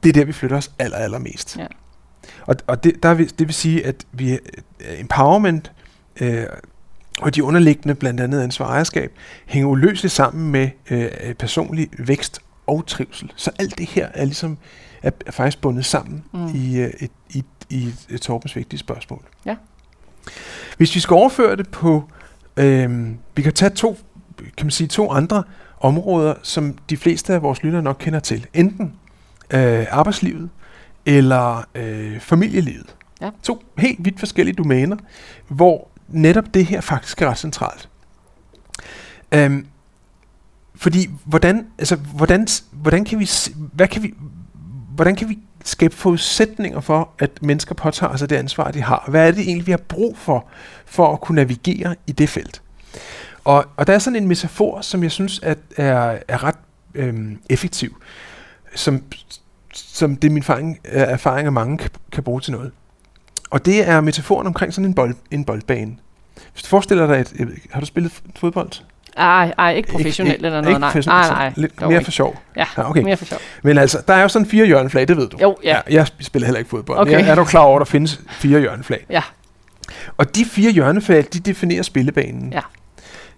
Det 0.04 0.10
er 0.10 0.14
der, 0.14 0.26
vi 0.26 0.32
flytter 0.32 0.58
os 0.58 0.72
aller, 0.80 0.98
allermest. 0.98 1.58
Ja. 1.58 1.66
Og, 2.50 2.56
og 2.68 2.84
det, 2.84 3.04
der 3.04 3.14
vil, 3.14 3.30
det 3.40 3.48
vil 3.48 3.54
sige, 3.54 3.86
at 3.86 3.96
vi 4.12 4.32
øh, 4.32 4.40
empowerment 5.00 5.72
øh, 6.22 6.44
og 7.22 7.36
de 7.36 7.44
underliggende, 7.44 7.96
blandt 7.96 8.20
andet 8.20 8.42
ansvar 8.42 8.66
og 8.66 8.72
ejerskab, 8.72 9.12
hænger 9.46 9.70
uløseligt 9.70 10.14
sammen 10.14 10.52
med 10.52 10.70
øh, 10.92 11.34
personlig 11.34 11.90
vækst 11.98 12.40
og 12.68 12.88
trivsel. 12.88 13.32
Så 13.36 13.52
alt 13.60 13.78
det 13.78 13.90
her 13.90 14.08
er 14.14 14.26
ligesom 14.26 14.58
er, 15.04 15.12
er 15.26 15.32
faktisk 15.32 15.62
bundet 15.62 15.86
sammen 15.86 16.24
Mm. 16.34 16.48
i, 16.56 16.78
øh, 16.80 16.90
et, 17.00 17.12
i, 17.30 17.44
i 17.70 17.94
et 18.10 18.22
Torbens 18.22 18.56
vigtige 18.56 18.80
spørgsmål. 18.80 19.22
Ja. 19.46 19.56
Hvis 20.78 20.96
vi 20.96 21.00
skal 21.00 21.14
overføre 21.14 21.56
det 21.56 21.70
på, 21.70 22.04
øh, 22.58 23.08
vi 23.36 23.42
kan 23.42 23.54
tage 23.54 23.70
to, 23.70 23.98
kan 24.38 24.66
man 24.66 24.72
sige, 24.72 24.88
to 24.88 25.12
andre 25.12 25.44
områder, 25.80 26.34
som 26.44 26.78
de 26.90 26.98
fleste 26.98 27.34
af 27.34 27.42
vores 27.42 27.64
lyttere 27.64 27.82
nok 27.82 27.96
kender 28.00 28.20
til. 28.20 28.48
Enten 28.54 28.94
øh, 29.54 29.86
arbejdslivet 29.90 30.50
eller 31.06 31.64
øh, 31.76 32.20
familielivet. 32.20 32.96
Ja. 33.22 33.30
To 33.44 33.64
helt 33.78 34.06
vidt 34.06 34.20
forskellige 34.20 34.56
domæner, 34.56 34.98
hvor 35.48 35.88
netop 36.08 36.54
det 36.54 36.66
her 36.66 36.82
faktisk 36.82 37.22
er 37.22 37.30
ret 37.30 37.38
centralt. 37.38 37.90
Øhm, 39.32 39.68
fordi 40.76 41.10
hvordan, 41.26 41.68
altså, 41.78 41.96
hvordan, 41.96 42.48
hvordan 42.72 43.06
kan 43.06 43.20
vi, 43.20 43.30
hvad 43.74 43.88
kan 43.88 44.04
vi, 44.04 44.14
hvordan 44.96 45.16
kan 45.16 45.30
vi 45.30 45.40
skabe 45.66 45.96
forudsætninger 45.96 46.80
for, 46.80 47.10
at 47.20 47.32
mennesker 47.42 47.76
påtager 47.76 48.18
sig 48.18 48.30
det 48.30 48.36
ansvar, 48.36 48.72
de 48.72 48.82
har? 48.82 49.06
Hvad 49.08 49.28
er 49.28 49.32
det 49.32 49.42
egentlig, 49.42 49.68
vi 49.68 49.72
har 49.72 49.78
brug 49.78 50.18
for, 50.18 50.48
for 50.86 51.14
at 51.14 51.22
kunne 51.22 51.36
navigere 51.36 51.96
i 52.08 52.12
det 52.12 52.30
felt? 52.30 52.62
Og, 53.44 53.66
og 53.78 53.88
der 53.88 53.94
er 53.94 54.00
sådan 54.00 54.24
en 54.24 54.28
metafor, 54.28 54.82
som 54.82 55.04
jeg 55.04 55.12
synes 55.12 55.40
at 55.44 55.58
er, 55.78 56.20
er 56.28 56.44
ret 56.44 56.56
øhm, 56.94 57.40
effektiv, 57.50 58.02
som, 58.76 59.04
som 59.74 60.16
det 60.16 60.28
er 60.28 60.32
min 60.32 60.44
erfaring, 60.44 60.80
erfaring 60.84 61.48
at 61.48 61.54
mange 61.54 61.78
kan, 61.78 61.90
kan 62.12 62.24
bruge 62.24 62.42
til 62.42 62.52
noget. 62.54 62.72
Og 63.50 63.66
det 63.66 63.90
er 63.90 64.02
metaforen 64.02 64.48
omkring 64.48 64.74
sådan 64.74 64.86
en, 64.86 64.94
bold, 64.94 65.16
en 65.32 65.46
boldbane. 65.46 65.96
Hvis 66.54 66.64
du 66.64 66.68
forestiller 66.68 67.08
dig, 67.08 67.20
ikke, 67.20 67.48
har 67.72 67.80
du 67.80 67.86
spillet 67.86 68.22
fodbold? 68.36 68.70
Ej, 69.18 69.54
ej, 69.58 69.74
ikke 69.74 69.90
professionelt 69.92 70.34
ikke, 70.36 70.46
eller 70.46 70.62
noget, 70.62 70.70
ikke 70.72 70.80
nej. 70.80 70.90
professionelt, 70.90 71.28
Nej, 71.30 71.44
nej. 71.46 71.54
Lidt 71.56 71.82
mere 71.82 71.92
ikke. 71.92 72.04
for 72.04 72.12
sjov. 72.12 72.40
Ja, 72.56 72.66
Ja, 72.78 72.90
okay. 72.90 73.02
mere 73.02 73.18
for 73.18 73.26
sjov. 73.26 73.40
Men 73.64 73.78
altså, 73.78 74.02
der 74.08 74.14
er 74.14 74.22
jo 74.22 74.28
sådan 74.28 74.46
fire 74.46 74.66
hjørneflag, 74.66 75.08
det 75.08 75.18
ved 75.18 75.28
du. 75.30 75.38
Jo, 75.42 75.58
ja. 75.64 75.80
jeg 75.90 76.08
spiller 76.20 76.46
heller 76.46 76.58
ikke 76.60 76.70
fodbold. 76.70 77.00
Okay. 77.00 77.12
Okay. 77.12 77.22
Jeg 77.26 77.32
er 77.32 77.36
du 77.36 77.44
klar 77.44 77.62
over, 77.62 77.76
at 77.80 77.80
der 77.80 77.92
findes 77.92 78.22
fire 78.30 78.60
hjørneflag? 78.60 79.06
Ja. 79.10 79.22
Og 80.18 80.36
de 80.36 80.46
fire 80.46 80.72
hjørneflag, 80.72 81.26
de 81.34 81.40
definerer 81.40 81.84
spillebanen. 81.84 82.54
Ja. 82.54 82.62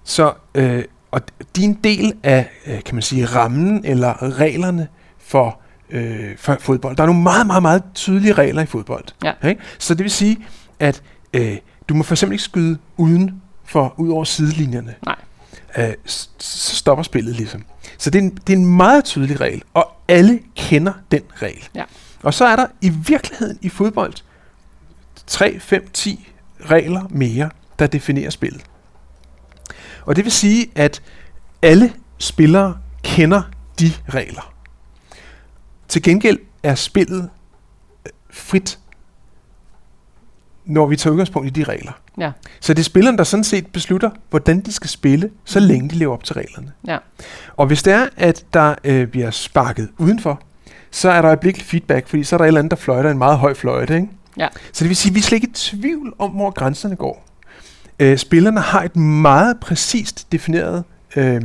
Så, 0.03 0.33
øh, 0.55 0.83
og 1.11 1.21
de 1.55 1.61
er 1.61 1.65
en 1.65 1.79
del 1.83 2.13
af, 2.23 2.49
øh, 2.67 2.83
kan 2.83 2.95
man 2.95 3.01
sige, 3.01 3.25
rammen 3.25 3.85
eller 3.85 4.39
reglerne 4.39 4.87
for, 5.19 5.60
øh, 5.91 6.37
for 6.37 6.57
fodbold. 6.59 6.95
Der 6.95 7.03
er 7.03 7.07
nogle 7.07 7.21
meget, 7.21 7.47
meget, 7.47 7.61
meget 7.61 7.83
tydelige 7.95 8.33
regler 8.33 8.61
i 8.61 8.65
fodbold. 8.65 9.05
Ja. 9.23 9.33
Ikke? 9.47 9.61
Så 9.79 9.93
det 9.93 10.03
vil 10.03 10.11
sige, 10.11 10.37
at 10.79 11.03
øh, 11.33 11.57
du 11.89 11.93
må 11.93 12.03
for 12.03 12.13
eksempel 12.13 12.33
ikke 12.33 12.43
skyde 12.43 12.77
uden 12.97 13.41
for, 13.65 13.93
ud 13.97 14.09
over 14.09 14.23
sidelinjerne. 14.23 14.95
Nej. 15.05 15.15
Øh, 15.77 15.93
så 16.05 16.75
stopper 16.75 17.03
spillet 17.03 17.35
ligesom. 17.35 17.63
Så 17.97 18.09
det 18.09 18.19
er, 18.19 18.23
en, 18.23 18.37
det 18.47 18.53
er 18.53 18.57
en 18.57 18.75
meget 18.75 19.03
tydelig 19.03 19.41
regel, 19.41 19.63
og 19.73 19.91
alle 20.07 20.39
kender 20.55 20.93
den 21.11 21.21
regel. 21.35 21.69
Ja. 21.75 21.83
Og 22.23 22.33
så 22.33 22.45
er 22.45 22.55
der 22.55 22.65
i 22.81 22.89
virkeligheden 22.89 23.57
i 23.61 23.69
fodbold 23.69 24.13
3, 25.27 25.59
5, 25.59 25.89
10 25.93 26.27
regler 26.65 27.07
mere, 27.09 27.49
der 27.79 27.87
definerer 27.87 28.29
spillet. 28.29 28.61
Og 30.05 30.15
det 30.15 30.23
vil 30.23 30.31
sige, 30.31 30.71
at 30.75 31.01
alle 31.61 31.93
spillere 32.17 32.77
kender 33.03 33.41
de 33.79 33.91
regler. 34.09 34.50
Til 35.91 36.03
gengæld 36.03 36.39
er 36.63 36.75
spillet 36.75 37.29
øh, 38.05 38.11
frit, 38.29 38.79
når 40.65 40.85
vi 40.85 40.95
tager 40.95 41.11
udgangspunkt 41.11 41.47
i 41.47 41.49
de 41.49 41.63
regler. 41.63 41.91
Ja. 42.19 42.31
Så 42.59 42.73
det 42.73 42.79
er 42.79 42.83
spilleren, 42.83 43.17
der 43.17 43.23
sådan 43.23 43.43
set 43.43 43.67
beslutter, 43.67 44.09
hvordan 44.29 44.61
de 44.61 44.71
skal 44.71 44.89
spille, 44.89 45.29
så 45.45 45.59
længe 45.59 45.89
de 45.89 45.95
lever 45.95 46.13
op 46.13 46.23
til 46.23 46.33
reglerne. 46.33 46.71
Ja. 46.87 46.97
Og 47.57 47.67
hvis 47.67 47.83
det 47.83 47.93
er, 47.93 48.07
at 48.17 48.45
der 48.53 48.75
øh, 48.83 49.07
bliver 49.07 49.31
sparket 49.31 49.89
udenfor, 49.97 50.41
så 50.91 51.09
er 51.09 51.21
der 51.21 51.29
øjeblikkelig 51.29 51.65
feedback, 51.65 52.07
fordi 52.07 52.23
så 52.23 52.35
er 52.35 52.37
der 52.37 52.45
et 52.45 52.47
eller 52.47 52.59
andet, 52.59 52.71
der 52.71 52.77
fløjter 52.77 53.11
en 53.11 53.17
meget 53.17 53.37
høj 53.37 53.53
fløjte. 53.53 53.95
Ikke? 53.95 54.09
Ja. 54.37 54.47
Så 54.73 54.83
det 54.83 54.89
vil 54.89 54.95
sige, 54.95 55.09
at 55.09 55.15
vi 55.15 55.19
er 55.19 55.23
slet 55.23 55.35
ikke 55.35 55.47
i 55.47 55.53
tvivl 55.53 56.13
om, 56.19 56.31
hvor 56.31 56.51
grænserne 56.51 56.95
går. 56.95 57.25
Øh, 57.99 58.17
spillerne 58.17 58.59
har 58.59 58.83
et 58.83 58.95
meget 58.95 59.59
præcist 59.59 60.31
defineret, 60.31 60.83
øh, 61.15 61.41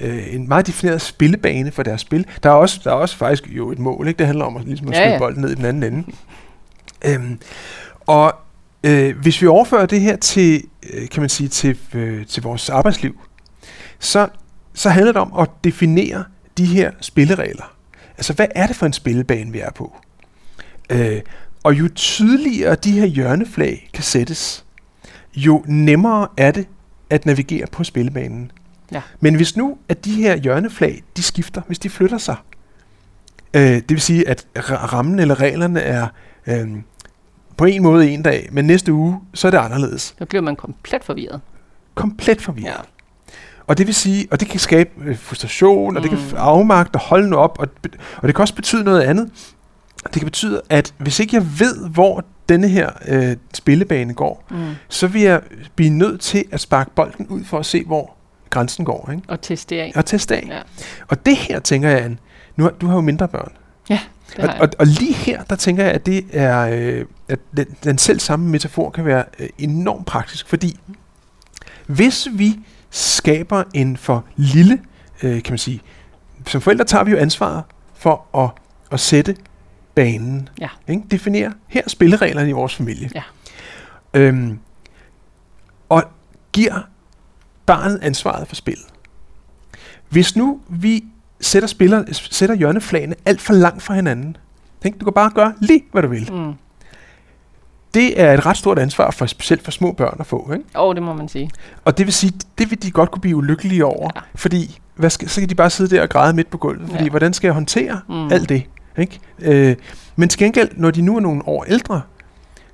øh, 0.00 0.34
en 0.34 0.48
meget 0.48 0.66
defineret 0.66 1.00
spillebane 1.00 1.70
for 1.70 1.82
deres 1.82 2.00
spil. 2.00 2.26
Der 2.42 2.50
er 2.50 2.54
også, 2.54 2.80
der 2.84 2.90
er 2.90 2.94
også 2.94 3.16
faktisk 3.16 3.48
jo 3.48 3.72
et 3.72 3.78
mål, 3.78 4.08
ikke? 4.08 4.18
det 4.18 4.26
handler 4.26 4.44
om 4.44 4.56
at, 4.56 4.64
ligesom 4.64 4.88
at 4.88 4.94
Ja, 4.94 5.00
spille 5.00 5.12
ja. 5.12 5.18
bolden 5.18 5.40
ned 5.42 5.50
i 5.50 5.54
den 5.54 5.64
anden 5.64 5.92
ende. 5.92 6.12
Øhm, 7.04 7.38
og 8.06 8.34
øh, 8.84 9.18
hvis 9.18 9.42
vi 9.42 9.46
overfører 9.46 9.86
det 9.86 10.00
her 10.00 10.16
til, 10.16 10.62
øh, 10.92 11.08
kan 11.08 11.20
man 11.20 11.28
sige, 11.28 11.48
til, 11.48 11.78
øh, 11.94 12.26
til 12.26 12.42
vores 12.42 12.68
arbejdsliv, 12.70 13.20
så, 13.98 14.28
så 14.74 14.90
handler 14.90 15.12
det 15.12 15.22
om 15.22 15.32
at 15.38 15.48
definere 15.64 16.24
de 16.58 16.64
her 16.64 16.90
spilleregler. 17.00 17.74
Altså, 18.16 18.32
hvad 18.32 18.46
er 18.54 18.66
det 18.66 18.76
for 18.76 18.86
en 18.86 18.92
spillebane, 18.92 19.52
vi 19.52 19.58
er 19.60 19.70
på? 19.70 19.96
Øh, 20.90 21.20
og 21.62 21.78
jo 21.78 21.88
tydeligere 21.94 22.74
de 22.74 22.92
her 22.92 23.06
hjørneflag 23.06 23.90
kan 23.94 24.02
sættes, 24.04 24.64
jo 25.36 25.64
nemmere 25.66 26.28
er 26.36 26.50
det 26.50 26.66
at 27.10 27.26
navigere 27.26 27.66
på 27.72 27.84
spillebanen. 27.84 28.50
Ja. 28.92 29.02
Men 29.20 29.34
hvis 29.34 29.56
nu, 29.56 29.78
at 29.88 30.04
de 30.04 30.12
her 30.14 30.36
hjørneflag, 30.36 31.02
de 31.16 31.22
skifter, 31.22 31.62
hvis 31.66 31.78
de 31.78 31.90
flytter 31.90 32.18
sig, 32.18 32.36
øh, 33.54 33.62
det 33.62 33.90
vil 33.90 34.00
sige, 34.00 34.28
at 34.28 34.46
ra- 34.58 34.74
rammen 34.92 35.18
eller 35.18 35.40
reglerne 35.40 35.80
er 35.80 36.06
øh, 36.46 36.68
på 37.56 37.64
en 37.64 37.82
måde 37.82 38.10
en 38.10 38.22
dag, 38.22 38.48
men 38.52 38.64
næste 38.64 38.92
uge, 38.92 39.20
så 39.34 39.46
er 39.46 39.50
det 39.50 39.58
anderledes. 39.58 40.14
Så 40.18 40.24
bliver 40.26 40.42
man 40.42 40.56
komplet 40.56 41.04
forvirret. 41.04 41.40
Komplet 41.94 42.42
forvirret. 42.42 42.66
Ja. 42.66 42.80
Og 43.66 43.78
det 43.78 43.86
vil 43.86 43.94
sige, 43.94 44.28
og 44.30 44.40
det 44.40 44.48
kan 44.48 44.60
skabe 44.60 44.90
øh, 45.04 45.18
frustration, 45.18 45.90
mm. 45.90 45.96
og 45.96 46.02
det 46.02 46.10
kan 46.10 46.18
Mm. 46.18 46.24
f- 46.24 46.36
afmagt 46.36 46.94
og 46.94 47.00
holde 47.00 47.30
nu 47.30 47.36
op, 47.36 47.56
og, 47.58 47.68
og 48.16 48.26
det 48.28 48.34
kan 48.34 48.42
også 48.42 48.54
betyde 48.54 48.84
noget 48.84 49.00
andet. 49.02 49.30
Det 50.04 50.12
kan 50.12 50.24
betyde, 50.24 50.62
at 50.70 50.94
hvis 50.98 51.20
ikke 51.20 51.36
jeg 51.36 51.46
ved, 51.60 51.88
hvor 51.88 52.24
denne 52.48 52.68
her 52.68 52.90
øh, 53.08 53.36
spillebane 53.54 54.14
går, 54.14 54.44
Mm. 54.50 54.56
så 54.88 55.06
vil 55.06 55.22
jeg 55.22 55.40
blive 55.76 55.90
nødt 55.90 56.20
til 56.20 56.44
at 56.52 56.60
sparke 56.60 56.90
bolden 56.96 57.26
ud 57.26 57.44
for 57.44 57.58
at 57.58 57.66
se, 57.66 57.84
hvor 57.84 58.15
grænsen 58.50 58.84
går. 58.84 59.10
Ikke? 59.10 59.22
Og 59.28 59.40
teste 59.40 59.82
af. 59.82 59.92
Og 59.96 60.06
teste 60.06 60.36
af. 60.36 60.44
Ja. 60.48 60.60
Og 61.08 61.26
det 61.26 61.36
her, 61.36 61.60
tænker 61.60 61.88
jeg, 61.88 62.04
Anne, 62.04 62.16
nu 62.56 62.64
har, 62.64 62.70
du 62.70 62.86
har 62.86 62.94
jo 62.94 63.00
mindre 63.00 63.28
børn. 63.28 63.52
Ja, 63.90 64.00
det 64.36 64.44
Og, 64.44 64.54
og, 64.60 64.68
og 64.78 64.86
lige 64.86 65.14
her, 65.14 65.42
der 65.42 65.56
tænker 65.56 65.84
jeg, 65.84 65.92
at 65.92 66.06
det 66.06 66.24
er, 66.32 66.68
øh, 66.72 67.04
at 67.28 67.38
den, 67.56 67.66
den 67.84 67.98
selv 67.98 68.20
samme 68.20 68.48
metafor 68.48 68.90
kan 68.90 69.04
være 69.04 69.24
øh, 69.38 69.48
enormt 69.58 70.06
praktisk, 70.06 70.48
fordi 70.48 70.78
hvis 71.86 72.28
vi 72.32 72.58
skaber 72.90 73.64
en 73.74 73.96
for 73.96 74.24
lille, 74.36 74.78
øh, 75.22 75.42
kan 75.42 75.52
man 75.52 75.58
sige, 75.58 75.80
som 76.46 76.60
forældre 76.60 76.84
tager 76.84 77.04
vi 77.04 77.10
jo 77.10 77.16
ansvaret 77.16 77.64
for 77.94 78.38
at, 78.44 78.50
at 78.92 79.00
sætte 79.00 79.36
banen. 79.94 80.48
Ja. 80.60 80.68
Ikke? 80.88 81.02
Definere 81.10 81.52
her 81.68 81.82
er 81.84 81.88
spillereglerne 81.88 82.48
i 82.48 82.52
vores 82.52 82.74
familie. 82.74 83.10
Ja. 83.14 83.22
Øhm, 84.14 84.58
og 85.88 86.04
giver 86.52 86.88
barnet 87.66 87.98
ansvaret 88.02 88.48
for 88.48 88.54
spillet. 88.54 88.86
Hvis 90.08 90.36
nu 90.36 90.60
vi 90.68 91.04
sætter, 91.40 91.66
spiller, 91.66 92.04
sætter 92.12 92.54
hjørneflagene 92.56 93.14
alt 93.26 93.40
for 93.40 93.52
langt 93.52 93.82
fra 93.82 93.94
hinanden, 93.94 94.36
tænk, 94.82 95.00
du 95.00 95.04
kan 95.04 95.12
bare 95.14 95.30
gøre 95.34 95.54
lige, 95.60 95.84
hvad 95.92 96.02
du 96.02 96.08
vil. 96.08 96.32
Mm. 96.32 96.52
Det 97.94 98.20
er 98.20 98.34
et 98.34 98.46
ret 98.46 98.56
stort 98.56 98.78
ansvar, 98.78 99.10
for, 99.10 99.26
specielt 99.26 99.62
for 99.62 99.70
små 99.70 99.92
børn 99.92 100.16
at 100.20 100.26
få. 100.26 100.52
Ikke? 100.52 100.64
Og 100.74 100.94
det 100.94 101.02
må 101.02 101.12
man 101.12 101.28
sige. 101.28 101.50
Og 101.84 101.98
det 101.98 102.06
vil 102.06 102.12
sige, 102.14 102.32
det 102.58 102.70
vil 102.70 102.82
de 102.82 102.90
godt 102.90 103.10
kunne 103.10 103.20
blive 103.20 103.36
ulykkelige 103.36 103.84
over, 103.84 104.10
Ja. 104.16 104.20
fordi 104.34 104.78
hvad 104.94 105.10
skal, 105.10 105.28
så 105.28 105.40
kan 105.40 105.48
de 105.48 105.54
bare 105.54 105.70
sidde 105.70 105.96
der 105.96 106.02
og 106.02 106.08
græde 106.08 106.32
midt 106.32 106.50
på 106.50 106.58
gulvet, 106.58 106.88
fordi 106.90 107.04
Ja. 107.04 107.10
hvordan 107.10 107.32
skal 107.32 107.48
jeg 107.48 107.54
håndtere 107.54 108.00
mm. 108.08 108.32
alt 108.32 108.48
det? 108.48 108.62
Ikke? 108.98 109.20
Øh, 109.38 109.76
men 110.16 110.28
til 110.28 110.38
gengæld, 110.38 110.68
når 110.76 110.90
de 110.90 111.02
nu 111.02 111.16
er 111.16 111.20
nogle 111.20 111.48
år 111.48 111.64
ældre, 111.64 112.02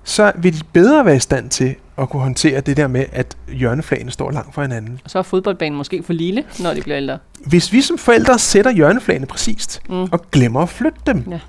så 0.05 0.33
vil 0.37 0.55
de 0.59 0.65
bedre 0.73 1.05
være 1.05 1.17
i 1.17 1.21
stand 1.21 1.51
til 1.51 1.75
at 2.03 2.09
kunne 2.11 2.23
håndtere 2.23 2.61
det 2.61 2.77
der 2.77 2.87
med, 2.89 3.05
at 3.13 3.37
hjørneflagene 3.49 4.11
står 4.11 4.31
langt 4.31 4.55
fra 4.55 4.63
hinanden. 4.63 5.01
Og 5.05 5.11
så 5.11 5.19
er 5.19 5.23
fodboldbanen 5.23 5.77
måske 5.77 6.03
for 6.03 6.13
lille, 6.13 6.45
når 6.61 6.75
de 6.75 6.81
bliver 6.81 6.97
ældre. 6.97 7.19
Hvis 7.47 7.73
vi 7.73 7.81
som 7.83 7.99
forældre 7.99 8.39
sætter 8.39 8.71
hjørneflagene 8.71 9.27
præcist, 9.27 9.83
Mm. 9.89 10.03
og 10.03 10.31
glemmer 10.31 10.61
at 10.61 10.69
flytte 10.69 10.99
dem, 11.07 11.25
Ja. 11.31 11.41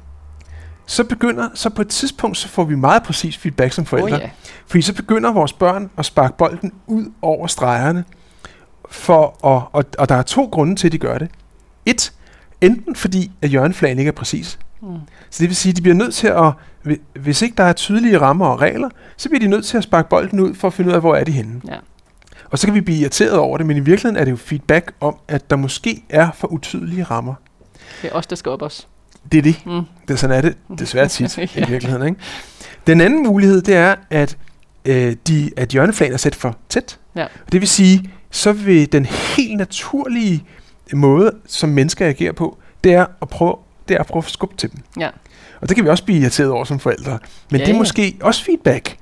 så 0.86 1.04
begynder, 1.04 1.50
så 1.54 1.70
på 1.70 1.82
et 1.82 1.88
tidspunkt, 1.88 2.38
så 2.38 2.48
får 2.48 2.64
vi 2.64 2.76
meget 2.76 3.04
præcis 3.04 3.38
feedback 3.38 3.74
som 3.74 3.86
forældre. 3.86 4.16
Oh, 4.16 4.22
ja. 4.22 4.30
Fordi 4.68 4.82
så 4.82 4.94
begynder 4.94 5.32
vores 5.32 5.54
børn 5.54 5.90
at 5.98 6.06
sparke 6.06 6.38
bolden 6.38 6.72
ud 6.88 7.06
over 7.22 7.48
stregerne. 7.48 8.04
For 8.90 9.26
at, 9.48 9.64
og, 9.72 9.86
og 10.00 10.10
der 10.10 10.16
er 10.16 10.22
to 10.22 10.50
grunde 10.52 10.76
til, 10.76 10.88
at 10.88 10.92
de 10.92 10.98
gør 10.98 11.18
det. 11.18 11.28
Et, 11.86 12.14
enten 12.62 12.96
fordi, 12.96 13.32
at 13.42 13.50
hjørneflagen 13.50 14.00
ikke 14.00 14.10
er 14.10 14.14
præcis. 14.14 14.60
Mm. 14.84 14.96
Så 15.30 15.44
det 15.44 15.50
vil 15.50 15.56
sige, 15.56 15.70
at 15.72 15.78
de 15.78 15.82
bliver 15.82 15.96
nødt 15.96 16.14
til 16.14 16.28
at, 16.28 16.52
hvi- 16.84 17.02
hvis 17.20 17.42
ikke 17.42 17.56
der 17.56 17.64
er 17.64 17.74
tydelige 17.74 18.18
rammer 18.20 18.46
og 18.46 18.62
regler, 18.62 18.90
så 19.18 19.30
bliver 19.30 19.40
de 19.40 19.48
nødt 19.48 19.66
til 19.66 19.78
at 19.78 19.84
sparke 19.84 20.10
bolden 20.10 20.40
ud 20.40 20.54
for 20.56 20.68
at 20.68 20.74
finde 20.74 20.90
ud 20.90 20.96
af, 20.96 21.02
hvor 21.02 21.16
er 21.16 21.24
de 21.24 21.32
henne. 21.32 21.62
Ja. 21.68 21.76
Og 22.52 22.60
så 22.60 22.68
kan 22.68 22.74
vi 22.74 22.82
blive 22.82 22.98
irriteret 23.00 23.38
over 23.38 23.58
det, 23.58 23.66
men 23.68 23.78
i 23.78 23.80
virkeligheden 23.80 24.18
er 24.18 24.26
det 24.26 24.32
jo 24.32 24.36
feedback 24.36 24.92
om, 25.02 25.16
at 25.28 25.50
der 25.50 25.56
måske 25.56 26.04
er 26.10 26.32
for 26.36 26.48
utydelige 26.48 27.04
rammer. 27.04 27.34
Det 28.02 28.10
er 28.12 28.16
os, 28.16 28.28
der 28.28 28.36
skal 28.36 28.50
op 28.50 28.62
os. 28.62 28.88
Det 29.32 29.38
er 29.38 29.42
det. 29.42 29.66
Mm. 29.66 29.82
Det, 30.08 30.20
sådan 30.20 30.38
er 30.38 30.42
det 30.42 30.58
desværre 30.80 31.08
tit 31.08 31.38
ja. 31.38 31.44
i 31.44 31.70
virkeligheden. 31.70 32.08
Ikke? 32.08 32.20
Den 32.88 33.02
anden 33.02 33.24
mulighed, 33.28 33.62
det 33.62 33.76
er, 33.76 33.96
at, 34.10 34.38
øh, 34.86 35.16
de, 35.28 35.52
at 35.58 35.70
hjørneflagen 35.70 36.14
er 36.14 36.18
sat 36.18 36.36
for 36.36 36.56
tæt. 36.70 37.00
Ja. 37.16 37.26
Det 37.52 37.62
vil 37.62 37.68
sige, 37.70 38.12
så 38.32 38.52
vil 38.54 38.92
den 38.92 39.06
helt 39.06 39.58
naturlige 39.58 40.44
måde, 40.94 41.32
som 41.48 41.70
mennesker 41.70 42.08
agerer 42.08 42.32
på, 42.34 42.58
det 42.84 42.94
er 42.94 43.06
at 43.22 43.30
prøve, 43.30 43.56
det 43.88 43.96
er 43.96 44.00
at 44.00 44.06
prøve 44.06 44.24
at 44.26 44.32
skubbe 44.32 44.56
til 44.56 44.72
dem. 44.72 44.80
Ja. 45.00 45.10
Og 45.62 45.70
det 45.70 45.76
kan 45.76 45.86
vi 45.86 45.90
også 45.90 46.04
blive 46.06 46.20
irriteret 46.20 46.52
over 46.52 46.64
som 46.64 46.80
forældre. 46.80 47.20
Men 47.52 47.60
Ja, 47.60 47.66
det 47.66 47.72
er 47.72 47.74
ja. 47.76 47.80
måske 47.80 48.18
også 48.22 48.44
feedback 48.44 48.98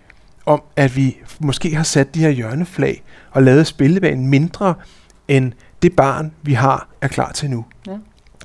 om, 0.46 0.62
at 0.76 0.96
vi 0.96 1.18
måske 1.40 1.76
har 1.76 1.84
sat 1.84 2.16
de 2.16 2.20
her 2.20 2.30
hjørneflag 2.30 3.04
og 3.32 3.44
lavet 3.44 3.68
spillebanen 3.68 4.28
mindre, 4.28 4.74
end 5.28 5.52
det 5.82 5.96
barn, 5.96 6.32
vi 6.42 6.54
har, 6.54 6.90
er 7.02 7.08
klar 7.08 7.32
til 7.32 7.50
nu. 7.50 7.66
Ja. 7.88 7.92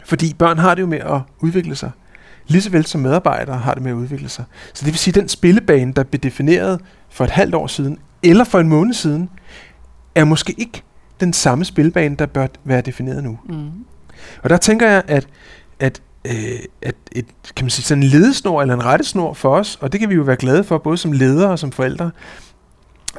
Fordi 0.04 0.34
børn 0.38 0.58
har 0.58 0.74
det 0.74 0.82
jo 0.82 0.86
med 0.86 0.98
at 0.98 1.20
udvikle 1.40 1.76
sig. 1.76 1.90
Lige 2.46 2.62
så 2.62 2.70
vel 2.70 2.86
som 2.86 3.00
medarbejdere 3.00 3.56
har 3.58 3.74
det 3.74 3.82
med 3.82 3.90
at 3.90 3.94
udvikle 3.94 4.28
sig. 4.28 4.44
Så 4.74 4.84
det 4.84 4.92
vil 4.92 4.98
sige, 4.98 5.12
at 5.12 5.14
den 5.14 5.28
spillebane, 5.28 5.92
der 5.92 6.02
blev 6.02 6.20
defineret 6.20 6.80
for 7.10 7.24
et 7.24 7.30
halvt 7.30 7.54
år 7.54 7.66
siden, 7.66 7.98
eller 8.22 8.44
for 8.44 8.60
en 8.60 8.68
måned 8.68 8.94
siden, 8.94 9.30
er 10.14 10.24
måske 10.24 10.54
ikke 10.58 10.82
den 11.20 11.32
samme 11.32 11.64
spillebane, 11.64 12.16
der 12.16 12.26
bør 12.26 12.46
være 12.64 12.80
defineret 12.80 13.24
nu. 13.24 13.38
Mm. 13.48 13.70
Og 14.42 14.50
der 14.50 14.56
tænker 14.56 14.88
jeg, 14.90 15.02
at, 15.08 15.28
øh, 16.30 16.60
at 16.82 16.94
et, 17.12 17.26
kan 17.56 17.64
man 17.64 17.70
sige, 17.70 17.84
sådan 17.84 18.02
en 18.02 18.08
ledesnor 18.08 18.62
eller 18.62 18.74
en 18.74 18.84
rettesnor 18.84 19.32
for 19.32 19.56
os, 19.56 19.78
og 19.80 19.92
det 19.92 20.00
kan 20.00 20.10
vi 20.10 20.14
jo 20.14 20.22
være 20.22 20.36
glade 20.36 20.64
for, 20.64 20.78
både 20.78 20.96
som 20.96 21.12
ledere 21.12 21.50
og 21.50 21.58
som 21.58 21.72
forældre, 21.72 22.10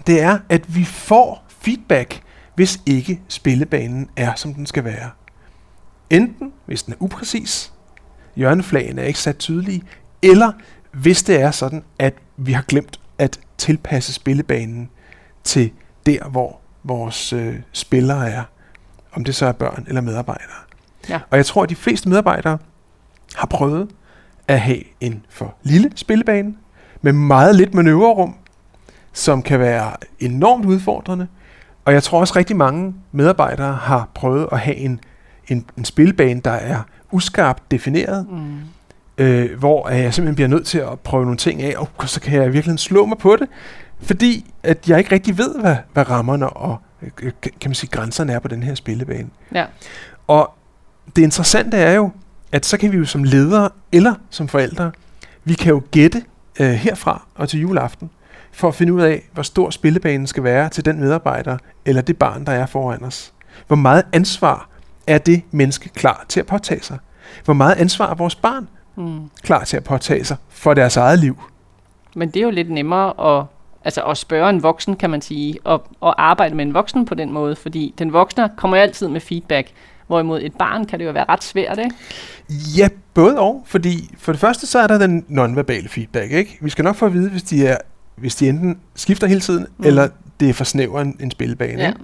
det 0.07 0.21
er, 0.21 0.39
at 0.49 0.75
vi 0.75 0.83
får 0.83 1.45
feedback, 1.61 2.21
hvis 2.55 2.79
ikke 2.85 3.21
spillebanen 3.27 4.09
er, 4.15 4.35
som 4.35 4.53
den 4.53 4.65
skal 4.65 4.83
være. 4.83 5.09
Enten 6.09 6.53
hvis 6.65 6.83
den 6.83 6.93
er 6.93 6.97
upræcis, 6.99 7.73
hjørneflagene 8.35 9.01
er 9.01 9.05
ikke 9.05 9.19
sat 9.19 9.37
tydelige, 9.37 9.83
eller 10.21 10.51
hvis 10.91 11.23
det 11.23 11.41
er 11.41 11.51
sådan, 11.51 11.83
at 11.99 12.13
vi 12.37 12.51
har 12.51 12.61
glemt 12.61 12.99
at 13.17 13.39
tilpasse 13.57 14.13
spillebanen 14.13 14.89
til 15.43 15.71
der, 16.05 16.29
hvor 16.29 16.59
vores 16.83 17.33
øh, 17.33 17.55
spillere 17.71 18.29
er. 18.29 18.43
Om 19.13 19.23
det 19.23 19.35
så 19.35 19.45
er 19.45 19.51
børn 19.51 19.85
eller 19.87 20.01
medarbejdere. 20.01 20.57
Ja. 21.09 21.19
Og 21.29 21.37
jeg 21.37 21.45
tror, 21.45 21.63
at 21.63 21.69
de 21.69 21.75
fleste 21.75 22.09
medarbejdere 22.09 22.57
har 23.37 23.47
prøvet 23.47 23.89
at 24.47 24.59
have 24.59 24.83
en 24.99 25.25
for 25.29 25.55
lille 25.63 25.91
spillebane 25.95 26.53
med 27.01 27.13
meget 27.13 27.55
lidt 27.55 27.73
manøvrerum, 27.73 28.35
som 29.13 29.41
kan 29.41 29.59
være 29.59 29.91
enormt 30.19 30.65
udfordrende. 30.65 31.27
Og 31.85 31.93
jeg 31.93 32.03
tror 32.03 32.19
også 32.19 32.33
rigtig 32.35 32.55
mange 32.55 32.93
medarbejdere 33.11 33.73
har 33.73 34.09
prøvet 34.13 34.47
at 34.51 34.59
have 34.59 34.75
en, 34.77 34.99
en, 35.47 35.65
en 35.77 35.85
spillebane, 35.85 36.41
der 36.41 36.51
er 36.51 36.79
uskarpt 37.11 37.71
defineret, 37.71 38.27
Mm. 38.29 38.57
øh, 39.17 39.59
hvor 39.59 39.89
jeg 39.89 40.13
simpelthen 40.13 40.35
bliver 40.35 40.47
nødt 40.47 40.65
til 40.65 40.77
at 40.77 40.99
prøve 40.99 41.23
nogle 41.23 41.37
ting 41.37 41.61
af, 41.61 41.73
og 41.77 42.07
så 42.09 42.21
kan 42.21 42.41
jeg 42.41 42.53
virkelig 42.53 42.79
slå 42.79 43.05
mig 43.05 43.17
på 43.17 43.35
det, 43.39 43.47
fordi 44.01 44.53
at 44.63 44.89
jeg 44.89 44.97
ikke 44.99 45.11
rigtig 45.11 45.37
ved, 45.37 45.59
hvad, 45.59 45.75
hvad 45.93 46.09
rammerne 46.09 46.49
og 46.49 46.77
øh, 47.01 47.31
kan 47.41 47.51
man 47.69 47.75
sige, 47.75 47.89
grænserne 47.89 48.33
er 48.33 48.39
på 48.39 48.47
den 48.47 48.63
her 48.63 48.75
spillebane. 48.75 49.29
Ja. 49.53 49.65
Og 50.27 50.53
det 51.15 51.21
interessante 51.21 51.77
er 51.77 51.93
jo, 51.93 52.11
at 52.51 52.65
så 52.65 52.77
kan 52.77 52.91
vi 52.91 52.97
jo 52.97 53.05
som 53.05 53.23
ledere 53.23 53.69
eller 53.91 54.13
som 54.29 54.47
forældre, 54.47 54.91
vi 55.43 55.53
kan 55.53 55.69
jo 55.69 55.81
gætte 55.91 56.23
øh, 56.59 56.69
herfra 56.69 57.25
og 57.35 57.49
til 57.49 57.59
juleaften, 57.59 58.09
for 58.51 58.67
at 58.67 58.75
finde 58.75 58.93
ud 58.93 59.01
af, 59.01 59.29
hvor 59.33 59.43
stor 59.43 59.69
spillebanen 59.69 60.27
skal 60.27 60.43
være 60.43 60.69
til 60.69 60.85
den 60.85 60.99
medarbejder 60.99 61.57
eller 61.85 62.01
det 62.01 62.17
barn, 62.17 62.45
der 62.45 62.51
er 62.51 62.65
foran 62.65 63.03
os. 63.03 63.33
Hvor 63.67 63.75
meget 63.75 64.03
ansvar 64.13 64.69
er 65.07 65.17
det 65.17 65.41
menneske 65.51 65.89
klar 65.89 66.25
til 66.29 66.39
at 66.39 66.45
påtage 66.45 66.83
sig? 66.83 66.97
Hvor 67.45 67.53
meget 67.53 67.75
ansvar 67.75 68.09
er 68.11 68.15
vores 68.15 68.35
barn 68.35 68.67
Mm. 68.97 69.29
klar 69.41 69.63
til 69.63 69.77
at 69.77 69.83
påtage 69.83 70.23
sig 70.23 70.37
for 70.49 70.73
deres 70.73 70.97
eget 70.97 71.19
liv? 71.19 71.43
Men 72.15 72.29
det 72.29 72.39
er 72.39 72.43
jo 72.43 72.49
lidt 72.49 72.69
nemmere 72.71 73.37
at, 73.37 73.45
altså 73.83 74.01
at 74.01 74.17
spørge 74.17 74.49
en 74.49 74.63
voksen, 74.63 74.95
kan 74.95 75.09
man 75.09 75.21
sige, 75.21 75.57
og, 75.63 75.87
og 75.99 76.23
arbejde 76.23 76.55
med 76.55 76.65
en 76.65 76.73
voksen 76.73 77.05
på 77.05 77.15
den 77.15 77.31
måde, 77.31 77.55
fordi 77.55 77.93
den 77.99 78.13
voksne 78.13 78.49
kommer 78.57 78.77
altid 78.77 79.07
med 79.07 79.21
feedback, 79.21 79.71
hvorimod 80.07 80.41
et 80.41 80.53
barn 80.59 80.85
kan 80.85 80.99
det 80.99 81.05
jo 81.05 81.11
være 81.11 81.25
ret 81.29 81.43
svært, 81.43 81.79
ikke? 81.79 81.95
Ja, 82.77 82.89
både 83.13 83.39
og. 83.39 83.63
Fordi 83.65 84.15
for 84.17 84.31
det 84.31 84.41
første, 84.41 84.67
så 84.67 84.79
er 84.79 84.87
der 84.87 84.97
den 84.97 85.25
nonverbale 85.27 85.89
feedback. 85.89 86.31
Ikke? 86.31 86.57
Vi 86.61 86.69
skal 86.69 86.83
nok 86.83 86.95
få 86.95 87.05
at 87.05 87.13
vide, 87.13 87.29
hvis 87.29 87.43
de, 87.43 87.67
er, 87.67 87.77
hvis 88.15 88.35
de 88.35 88.49
enten 88.49 88.77
skifter 88.95 89.27
hele 89.27 89.39
tiden, 89.41 89.67
Mm. 89.77 89.85
eller 89.85 90.07
det 90.39 90.49
er 90.49 90.53
for 90.53 90.63
snæver 90.63 91.01
en, 91.01 91.17
en 91.19 91.31
spillebane. 91.31 91.81
Ja. 91.81 91.87
Ikke? 91.87 91.99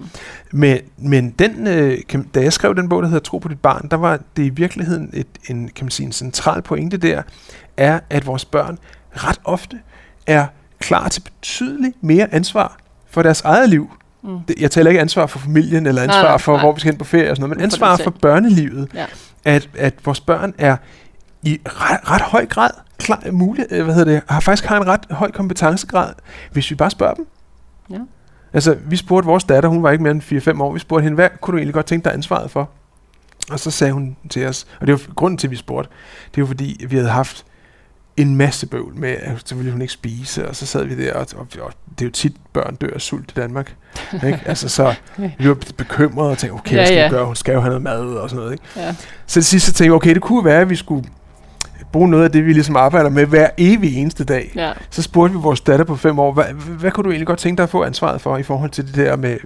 Men, 0.51 0.77
men 0.97 1.29
den, 1.29 1.67
øh, 1.67 1.97
kan, 2.09 2.23
da 2.23 2.41
jeg 2.41 2.53
skrev 2.53 2.75
den 2.75 2.89
bog, 2.89 3.01
der 3.03 3.07
hedder 3.07 3.23
Tro 3.23 3.37
på 3.37 3.47
dit 3.47 3.59
barn, 3.59 3.87
der 3.91 3.97
var 3.97 4.19
det 4.37 4.43
i 4.45 4.49
virkeligheden 4.49 5.09
et, 5.13 5.27
en, 5.49 5.69
kan 5.75 5.85
man 5.85 5.91
sige, 5.91 6.05
en 6.05 6.11
central 6.11 6.61
pointe 6.61 6.97
der, 6.97 7.21
er, 7.77 7.99
at 8.09 8.25
vores 8.25 8.45
børn 8.45 8.77
ret 9.11 9.39
ofte 9.43 9.79
er 10.27 10.45
klar 10.79 11.07
til 11.07 11.21
betydeligt 11.21 12.03
mere 12.03 12.33
ansvar 12.33 12.77
for 13.09 13.23
deres 13.23 13.41
eget 13.41 13.69
liv. 13.69 13.91
Mm. 14.23 14.39
Det- 14.47 14.55
Jeg 14.61 14.71
taler 14.71 14.89
ikke 14.89 15.01
ansvar 15.01 15.25
for 15.25 15.39
familien, 15.39 15.85
eller 15.85 16.05
Nej, 16.05 16.15
ansvar 16.15 16.29
nej, 16.29 16.37
for, 16.37 16.51
nej. 16.53 16.61
hvor 16.61 16.71
vi 16.73 16.79
skal 16.79 16.91
hen 16.91 16.97
på 16.97 17.05
ferie 17.05 17.29
og 17.31 17.35
sådan 17.35 17.41
noget, 17.49 17.57
men 17.57 17.59
For 17.59 17.63
ansvar 17.75 17.95
selv. 17.95 18.03
for 18.03 18.11
børnelivet. 18.11 18.89
Ja. 18.93 19.05
At, 19.45 19.69
at 19.77 19.93
vores 20.05 20.19
børn 20.19 20.53
er 20.57 20.77
i 21.43 21.59
ret, 21.65 22.11
ret 22.11 22.21
høj 22.21 22.45
grad 22.45 22.69
klar, 22.97 23.23
mulig, 23.31 23.65
øh, 23.71 23.83
hvad 23.83 23.95
hedder 23.95 24.11
det, 24.13 24.21
har 24.27 24.39
faktisk 24.39 24.65
har 24.65 24.77
en 24.81 24.87
ret 24.87 25.05
høj 25.11 25.31
kompetencegrad, 25.31 26.13
hvis 26.51 26.69
vi 26.69 26.75
bare 26.75 26.89
spørger 26.89 27.13
dem. 27.13 27.27
Ja. 27.89 27.97
Altså, 28.53 28.77
vi 28.85 28.95
spurgte 28.95 29.25
vores 29.27 29.43
datter, 29.43 29.69
hun 29.69 29.83
var 29.83 29.91
ikke 29.91 30.03
mere 30.03 30.11
end 30.11 30.21
4-5 30.57 30.61
år, 30.61 30.71
vi 30.73 30.79
spurgte 30.79 31.03
hende, 31.03 31.15
hvad 31.15 31.29
kunne 31.41 31.51
du 31.51 31.57
egentlig 31.57 31.73
godt 31.73 31.85
tænke 31.85 32.05
dig 32.05 32.13
ansvaret 32.13 32.51
for? 32.51 32.69
Og 33.51 33.59
så 33.59 33.71
sagde 33.71 33.93
hun 33.93 34.15
til 34.29 34.47
os, 34.47 34.65
og 34.81 34.87
det 34.87 34.93
var 34.93 35.13
grunden 35.15 35.37
til, 35.37 35.47
at 35.47 35.51
vi 35.51 35.55
spurgte, 35.55 35.89
det 36.35 36.41
var 36.43 36.47
fordi, 36.47 36.85
vi 36.89 36.95
havde 36.95 37.09
haft 37.09 37.45
en 38.17 38.35
masse 38.35 38.67
bøvl 38.67 38.95
med, 38.95 39.09
at 39.09 39.41
så 39.45 39.55
ville 39.55 39.71
hun 39.71 39.81
ikke 39.81 39.93
spise, 39.93 40.49
og 40.49 40.55
så 40.55 40.65
sad 40.65 40.85
vi 40.85 41.05
der, 41.05 41.13
og, 41.13 41.27
og, 41.35 41.47
og 41.61 41.73
det 41.89 42.01
er 42.01 42.05
jo 42.05 42.11
tit, 42.11 42.33
børn 42.53 42.75
dør 42.75 42.93
af 42.93 43.01
sult 43.01 43.31
i 43.31 43.33
Danmark. 43.35 43.75
ikke? 44.13 44.39
Altså, 44.45 44.69
så 44.69 44.95
vi 45.39 45.47
var 45.47 45.57
bekymrede 45.77 46.31
og 46.31 46.37
tænkte, 46.37 46.55
okay, 46.55 46.71
Ja, 46.71 46.77
hvad 46.77 46.85
skal 46.85 46.97
ja. 46.97 47.07
vi 47.07 47.09
gøre? 47.09 47.25
Hun 47.25 47.35
skal 47.35 47.53
jo 47.53 47.59
have 47.59 47.69
noget 47.69 47.83
mad 47.83 47.99
og 47.99 48.29
sådan 48.29 48.39
noget. 48.41 48.51
Ikke? 48.53 48.63
Ja. 48.75 48.95
Så 49.25 49.33
til 49.33 49.45
sidst 49.45 49.65
så 49.65 49.71
tænkte 49.73 49.83
jeg, 49.85 49.93
okay, 49.93 50.13
det 50.13 50.21
kunne 50.21 50.45
være, 50.45 50.61
at 50.61 50.69
vi 50.69 50.75
skulle 50.75 51.05
bruge 51.91 52.09
noget 52.09 52.23
af 52.23 52.31
det, 52.31 52.45
vi 52.45 52.53
ligesom 52.53 52.75
arbejder 52.75 53.09
med 53.09 53.25
hver 53.25 53.49
evig 53.57 53.97
eneste 53.97 54.23
dag. 54.23 54.51
Ja. 54.55 54.73
Så 54.89 55.01
spurgte 55.01 55.35
vi 55.35 55.41
vores 55.41 55.61
datter 55.61 55.85
på 55.85 55.95
fem 55.95 56.19
år, 56.19 56.31
hvad, 56.31 56.45
hvad 56.53 56.91
kunne 56.91 57.03
du 57.03 57.09
egentlig 57.09 57.27
godt 57.27 57.39
tænke 57.39 57.57
dig 57.57 57.63
at 57.63 57.69
få 57.69 57.83
ansvaret 57.83 58.21
for 58.21 58.37
i 58.37 58.43
forhold 58.43 58.69
til 58.69 58.87
det 58.87 58.95
der 58.95 59.15
med, 59.15 59.37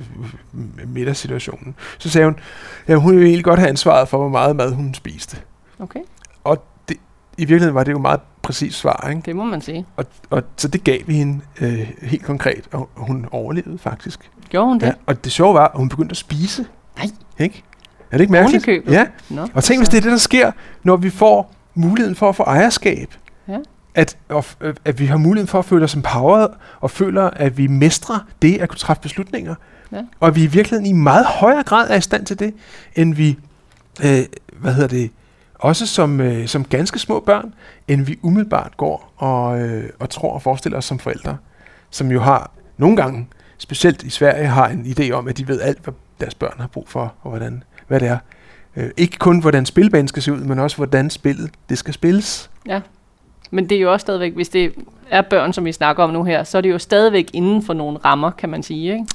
med 0.51 0.85
middagssituationen? 0.85 1.75
Så 1.97 2.09
sagde 2.09 2.25
hun, 2.25 2.39
ja, 2.87 2.95
hun 2.95 3.11
ville 3.13 3.27
egentlig 3.27 3.45
godt 3.45 3.59
have 3.59 3.69
ansvaret 3.69 4.07
for, 4.07 4.17
hvor 4.17 4.29
meget 4.29 4.55
mad 4.55 4.71
hun 4.73 4.93
spiste. 4.93 5.37
Okay. 5.79 5.99
Og 6.43 6.63
det, 6.89 6.97
i 7.37 7.45
virkeligheden 7.45 7.75
var 7.75 7.83
det 7.83 7.91
jo 7.91 7.99
meget 7.99 8.19
præcist 8.47 8.77
svar, 8.77 9.07
ikke? 9.09 9.21
Det 9.25 9.35
må 9.35 9.43
man 9.43 9.61
sige. 9.61 9.85
Og, 9.97 10.05
og 10.29 10.43
så 10.57 10.67
det 10.67 10.83
gav 10.83 10.99
vi 11.07 11.13
hende 11.13 11.41
øh, 11.61 11.91
helt 12.01 12.23
konkret, 12.23 12.67
og 12.71 12.89
hun 12.95 13.25
overlevede 13.31 13.77
faktisk. 13.77 14.31
Gjorde 14.49 14.67
hun 14.67 14.79
det? 14.79 14.85
Ja, 14.85 14.91
og 15.05 15.23
det 15.23 15.31
sjove 15.31 15.53
var, 15.53 15.65
at 15.67 15.71
hun 15.77 15.89
begyndte 15.89 16.13
at 16.13 16.17
spise. 16.17 16.65
Nej. 16.97 17.07
Ikke? 17.39 17.63
Er 18.11 18.17
det 18.17 18.21
ikke 18.21 18.31
mærkeligt? 18.31 18.87
Ja. 18.89 19.07
Nå, 19.29 19.47
Og 19.53 19.63
tænk, 19.63 19.79
hvis 19.79 19.89
det 19.89 19.97
er 19.97 20.01
det, 20.01 20.11
der 20.11 20.17
sker, 20.17 20.51
når 20.83 20.95
vi 20.95 21.09
får 21.09 21.53
muligheden 21.73 22.15
for 22.15 22.29
at 22.29 22.35
få 22.35 22.43
ejerskab. 22.43 23.13
Ja. 23.47 23.57
At, 23.95 24.17
og, 24.29 24.45
at 24.85 24.99
vi 24.99 25.05
har 25.05 25.17
muligheden 25.17 25.47
for 25.47 25.59
at 25.59 25.65
føle 25.65 25.83
os 25.83 25.93
empowered, 25.95 26.49
og 26.79 26.91
føler, 26.91 27.23
at 27.23 27.57
vi 27.57 27.67
mestrer 27.67 28.19
det 28.41 28.57
at 28.57 28.69
kunne 28.69 28.77
træffe 28.77 29.01
beslutninger. 29.01 29.55
Ja. 29.91 30.01
Og 30.19 30.27
at 30.27 30.35
vi 30.35 30.43
i 30.43 30.47
virkeligheden 30.47 30.85
i 30.85 30.93
meget 30.93 31.25
højere 31.25 31.63
grad 31.63 31.89
er 31.89 31.95
i 31.95 32.01
stand 32.01 32.25
til 32.25 32.39
det, 32.39 32.53
end 32.95 33.15
vi, 33.15 33.37
øh, 34.03 34.19
hvad 34.59 34.73
hedder 34.73 34.87
det, 34.87 35.11
også 35.59 35.87
som, 35.87 36.21
øh, 36.21 36.47
som 36.47 36.65
ganske 36.65 36.99
små 36.99 37.19
børn, 37.19 37.53
end 37.87 38.01
vi 38.01 38.19
umiddelbart 38.21 38.77
går 38.77 39.13
og, 39.17 39.59
øh, 39.59 39.89
og 39.99 40.09
tror 40.09 40.33
og 40.33 40.41
forestiller 40.41 40.77
os 40.77 40.85
som 40.85 40.99
forældre, 40.99 41.37
som 41.89 42.11
jo 42.11 42.19
har 42.19 42.51
nogle 42.77 42.95
gange, 42.97 43.27
specielt 43.57 44.03
i 44.03 44.09
Sverige, 44.09 44.47
har 44.47 44.67
en 44.67 44.85
idé 44.85 45.11
om, 45.11 45.27
at 45.27 45.37
de 45.37 45.47
ved 45.47 45.61
alt, 45.61 45.83
hvad 45.83 45.93
deres 46.19 46.35
børn 46.35 46.55
har 46.57 46.67
brug 46.67 46.89
for, 46.89 47.13
og 47.21 47.29
hvordan, 47.29 47.63
hvad 47.87 47.99
det 47.99 48.07
er. 48.07 48.17
Øh, 48.75 48.89
ikke 48.97 49.17
kun, 49.17 49.39
hvordan 49.39 49.65
spilbanen 49.65 50.07
skal 50.07 50.23
se 50.23 50.33
ud, 50.33 50.39
men 50.39 50.59
også, 50.59 50.77
hvordan 50.77 51.09
spillet 51.09 51.51
det 51.69 51.77
skal 51.77 51.93
spilles. 51.93 52.49
Ja. 52.67 52.81
Men 53.51 53.69
det 53.69 53.77
er 53.77 53.81
jo 53.81 53.91
også 53.91 54.03
stadigvæk, 54.03 54.33
hvis 54.33 54.49
det 54.49 54.73
er 55.09 55.21
børn, 55.21 55.53
som 55.53 55.65
vi 55.65 55.71
snakker 55.71 56.03
om 56.03 56.09
nu 56.09 56.23
her, 56.23 56.43
så 56.43 56.57
er 56.57 56.61
det 56.61 56.69
jo 56.71 56.79
stadigvæk 56.79 57.29
inden 57.33 57.63
for 57.63 57.73
nogle 57.73 57.97
rammer, 58.05 58.31
kan 58.31 58.49
man 58.49 58.63
sige, 58.63 58.91
ikke? 58.93 59.05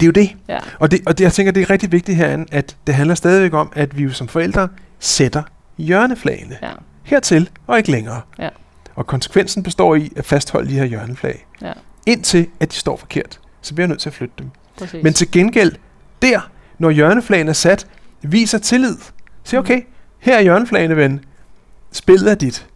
Det 0.00 0.02
er 0.02 0.06
jo 0.06 0.12
det. 0.12 0.36
Ja. 0.48 0.58
Og, 0.78 0.90
det, 0.90 1.00
og 1.06 1.18
det, 1.18 1.24
jeg 1.24 1.32
tænker, 1.32 1.52
det 1.52 1.62
er 1.62 1.70
rigtig 1.70 1.92
vigtigt 1.92 2.18
herinde, 2.18 2.46
at 2.52 2.76
det 2.86 2.94
handler 2.94 3.14
stadigvæk 3.14 3.52
om, 3.52 3.72
at 3.74 3.98
vi 3.98 4.02
jo 4.02 4.12
som 4.12 4.28
forældre 4.28 4.68
sætter 4.98 5.42
hjørneflagene. 5.78 6.58
Ja. 6.62 6.72
Hertil 7.02 7.50
og 7.66 7.78
ikke 7.78 7.90
længere. 7.90 8.20
Ja. 8.38 8.48
Og 8.94 9.06
konsekvensen 9.06 9.62
består 9.62 9.94
i 9.94 10.12
at 10.16 10.24
fastholde 10.24 10.68
de 10.70 10.74
her 10.74 10.84
hjørneflag. 10.84 11.46
Ja. 11.62 11.72
Indtil 12.06 12.46
at 12.60 12.72
de 12.72 12.76
står 12.76 12.96
forkert. 12.96 13.40
Så 13.60 13.74
bliver 13.74 13.84
jeg 13.84 13.88
nødt 13.88 14.00
til 14.00 14.08
at 14.08 14.14
flytte 14.14 14.34
dem. 14.38 14.50
Præcis. 14.78 15.02
Men 15.02 15.12
til 15.12 15.30
gengæld, 15.30 15.72
der, 16.22 16.50
når 16.78 16.90
hjørneflagene 16.90 17.50
er 17.50 17.54
sat, 17.54 17.86
viser 18.22 18.58
tillid. 18.58 18.96
Så 19.44 19.58
okay, 19.58 19.82
her 20.18 20.36
er 20.36 20.40
hjørneflagene, 20.40 20.96
ven. 20.96 21.24
Spillet 21.92 22.30
er 22.30 22.34
dit. 22.34 22.66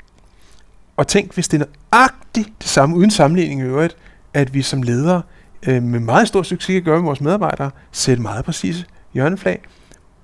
Og 0.96 1.08
tænk, 1.08 1.34
hvis 1.34 1.48
det 1.48 1.62
er 1.62 1.66
nøjagtigt 1.92 2.48
det 2.58 2.68
samme, 2.68 2.96
uden 2.96 3.10
sammenligning 3.10 3.60
i 3.60 3.64
øvrigt, 3.64 3.96
at 4.34 4.54
vi 4.54 4.62
som 4.62 4.82
ledere 4.82 5.22
øh, 5.62 5.82
med 5.82 6.00
meget 6.00 6.28
stor 6.28 6.42
succes 6.42 6.74
kan 6.74 6.82
gøre 6.82 6.96
med 6.96 7.04
vores 7.04 7.20
medarbejdere, 7.20 7.70
sætte 7.92 8.22
meget 8.22 8.44
præcise 8.44 8.84
hjørneflag, 9.14 9.62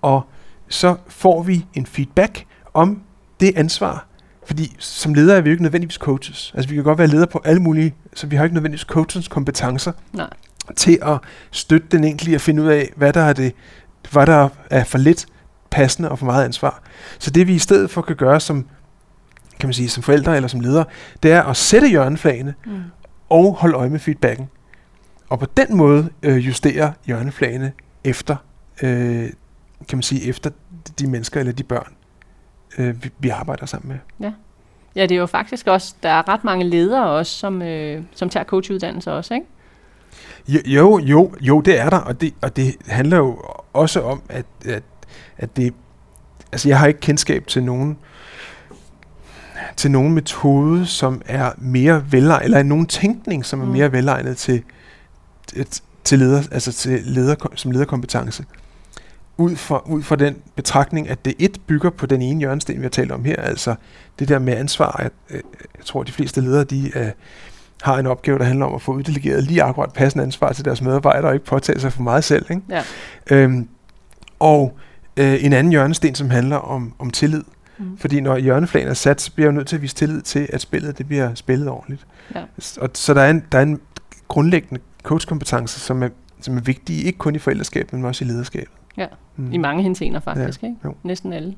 og 0.03 0.23
så 0.69 0.97
får 1.09 1.43
vi 1.43 1.67
en 1.75 1.87
feedback 1.87 2.46
om 2.77 3.03
det 3.41 3.57
ansvar. 3.57 4.07
Fordi 4.47 4.77
som 4.79 5.15
leder 5.15 5.35
er 5.37 5.41
vi 5.41 5.49
jo 5.49 5.53
ikke 5.53 5.63
nødvendigvis 5.63 5.95
coaches. 5.97 6.53
Altså 6.55 6.69
vi 6.69 6.75
kan 6.75 6.85
godt 6.85 6.99
være 6.99 7.07
ledere 7.07 7.27
på 7.27 7.41
alle 7.45 7.63
mulige, 7.63 7.95
så 8.15 8.27
vi 8.27 8.37
har 8.37 8.45
ikke 8.45 8.55
nødvendigvis 8.55 8.81
coachens 8.87 9.29
kompetencer 9.29 9.93
Nej. 10.13 10.31
til 10.77 10.99
at 11.03 11.19
støtte 11.51 11.87
den 11.91 12.05
enkelte 12.05 12.35
at 12.35 12.41
finde 12.41 12.63
ud 12.63 12.69
af, 12.69 12.93
hvad 12.97 13.13
der 13.13 13.21
er 13.21 13.33
det, 13.33 13.53
hvad 14.13 14.27
der 14.27 14.49
er 14.71 14.85
for 14.85 14.99
lidt 14.99 15.27
passende 15.71 16.11
og 16.11 16.19
for 16.19 16.27
meget 16.27 16.45
ansvar. 16.45 16.83
Så 17.19 17.31
det 17.31 17.47
vi 17.47 17.55
i 17.55 17.59
stedet 17.59 17.91
for 17.91 18.03
kan 18.03 18.17
gøre 18.17 18.41
som, 18.41 18.67
kan 19.61 19.67
man 19.69 19.75
sige, 19.75 19.89
som 19.89 20.03
forældre 20.03 20.37
eller 20.37 20.49
som 20.49 20.61
ledere, 20.61 20.85
det 21.23 21.33
er 21.33 21.43
at 21.43 21.57
sætte 21.57 21.89
hjørneflagene 21.89 22.55
Mm. 22.67 22.73
og 23.29 23.55
holde 23.55 23.75
øje 23.75 23.91
med 23.91 23.99
feedbacken. 24.01 24.49
Og 25.29 25.39
på 25.39 25.47
den 25.57 25.77
måde 25.77 26.09
øh, 26.23 26.47
justere 26.47 26.93
hjørneflagene 27.07 27.73
efter, 28.05 28.37
øh, 28.83 29.31
kan 29.89 29.99
man 29.99 30.03
sige, 30.03 30.29
efter 30.29 30.51
de 30.99 31.07
mennesker 31.07 31.41
eller 31.41 31.53
de 31.53 31.63
børn, 31.63 31.93
øh, 32.79 33.05
vi, 33.05 33.11
vi 33.19 33.29
arbejder 33.29 33.67
sammen 33.67 33.89
med. 33.89 34.31
Ja, 34.97 35.03
det 35.03 35.13
er 35.13 35.17
jo 35.21 35.27
faktisk 35.27 35.67
også, 35.67 35.95
der 36.03 36.09
er 36.09 36.29
ret 36.29 36.45
mange 36.45 36.65
ledere 36.65 37.11
også, 37.11 37.33
som, 37.33 37.63
øh, 37.63 38.03
som 38.15 38.29
tager 38.29 38.45
coachuddannelse 38.45 39.13
også, 39.13 39.35
ikke? 39.35 39.47
Jo, 40.49 40.61
jo, 40.67 40.99
jo, 40.99 41.35
jo 41.41 41.61
det 41.61 41.81
er 41.81 41.91
der, 41.91 41.99
og 41.99 42.21
det, 42.21 42.35
og 42.43 42.57
det 42.57 42.75
handler 42.87 43.17
jo 43.17 43.43
også 43.73 44.01
om, 44.03 44.23
at, 44.29 44.47
at, 44.65 44.83
at 45.39 45.57
det, 45.57 45.75
altså 46.53 46.69
jeg 46.69 46.79
har 46.79 46.87
ikke 46.87 47.01
kendskab 47.01 47.47
til 47.47 47.63
nogen, 47.65 47.99
til 49.77 49.91
nogen 49.91 50.13
metode, 50.15 50.87
som 50.87 51.23
er 51.27 51.51
mere 51.59 52.05
velegnet, 52.13 52.45
eller 52.45 52.63
nogen 52.63 52.87
tænkning, 52.87 53.45
som 53.45 53.61
er 53.61 53.65
Mm. 53.65 53.71
mere 53.71 53.93
velegnet 53.93 54.37
til, 54.37 54.63
til, 55.47 55.67
til 56.05 56.19
leder, 56.19 56.43
altså 56.53 56.73
til 56.73 57.01
leder, 57.05 57.35
som 57.55 57.71
lederkompetence. 57.71 58.45
Ud 59.39 59.57
fra, 59.57 59.83
ud 59.87 60.03
fra 60.03 60.17
den 60.17 60.37
betragtning, 60.55 61.09
at 61.09 61.25
det 61.25 61.35
et 61.39 61.61
bygger 61.67 61.91
på 61.91 62.07
den 62.07 62.23
ene 62.23 62.41
hjørnesten, 62.41 62.77
vi 62.77 62.83
har 62.83 62.89
talt 62.89 63.13
om 63.13 63.25
her, 63.25 63.37
altså 63.37 63.75
det 64.19 64.29
der 64.29 64.39
med 64.39 64.57
ansvar. 64.57 64.97
At, 64.99 65.13
øh, 65.31 65.41
jeg 65.79 65.85
tror, 65.85 66.01
at 66.01 66.07
de 66.07 66.13
fleste 66.13 66.41
ledere, 66.41 66.65
de 66.65 66.99
øh, 66.99 67.11
har 67.83 67.99
en 67.99 68.07
opgave, 68.07 68.39
der 68.39 68.45
handler 68.45 68.67
om 68.67 68.75
at 68.75 68.83
få 68.83 68.93
uddelegeret 68.93 69.45
lige 69.45 69.63
akkurat 69.63 69.93
passende 69.93 70.25
ansvar 70.25 70.53
til 70.53 70.65
deres 70.65 70.83
medarbejdere, 70.83 71.31
og 71.31 71.35
ikke 71.35 71.47
påtage 71.47 71.81
sig 71.81 71.93
for 71.93 72.03
meget 72.03 72.25
selv. 72.25 72.47
Ikke? 72.51 72.63
Ja. 72.71 72.83
Øhm, 73.31 73.69
og 74.39 74.77
øh, 75.17 75.45
en 75.45 75.53
anden 75.53 75.71
hjørnesten, 75.71 76.15
som 76.15 76.31
handler 76.31 76.57
om, 76.57 76.95
om 76.99 77.11
tillid. 77.11 77.43
Mm. 77.79 77.99
Fordi 77.99 78.21
når 78.21 78.37
hjørneflagen 78.37 78.89
er 78.89 78.95
sat, 78.95 79.21
så 79.21 79.33
bliver 79.33 79.49
jeg 79.49 79.55
nødt 79.55 79.67
til 79.67 79.77
at 79.77 79.83
vise 79.83 79.95
tillid 79.95 80.23
til, 80.23 80.49
at 80.53 80.61
spillet 80.61 80.99
det 80.99 81.07
bliver 81.07 81.35
spillet 81.35 81.69
ordentligt. 81.69 82.07
Ja. 82.35 82.43
Og, 82.81 82.91
så 82.95 83.15
der 83.15 83.23
er 83.23 83.31
en, 83.31 83.45
der 83.53 83.59
er 83.59 83.63
en 83.63 83.81
grundlæggende 84.29 84.81
coachkompetence, 85.03 85.81
som 85.81 86.03
er, 86.03 86.09
som 86.41 86.57
er 86.57 86.61
vigtig, 86.61 87.07
ikke 87.07 87.19
kun 87.19 87.35
i 87.35 87.39
forældreskabet, 87.39 87.93
men 87.93 88.05
også 88.05 88.25
i 88.25 88.29
lederskabet. 88.29 88.73
Ja, 88.97 89.07
Mm. 89.39 89.53
I 89.53 89.57
mange 89.57 89.83
henseender 89.83 90.21
faktisk, 90.21 90.63
Ja, 90.63 90.67
ikke? 90.69 90.79
jo. 90.85 90.95
Næsten 91.03 91.33
alle. 91.33 91.55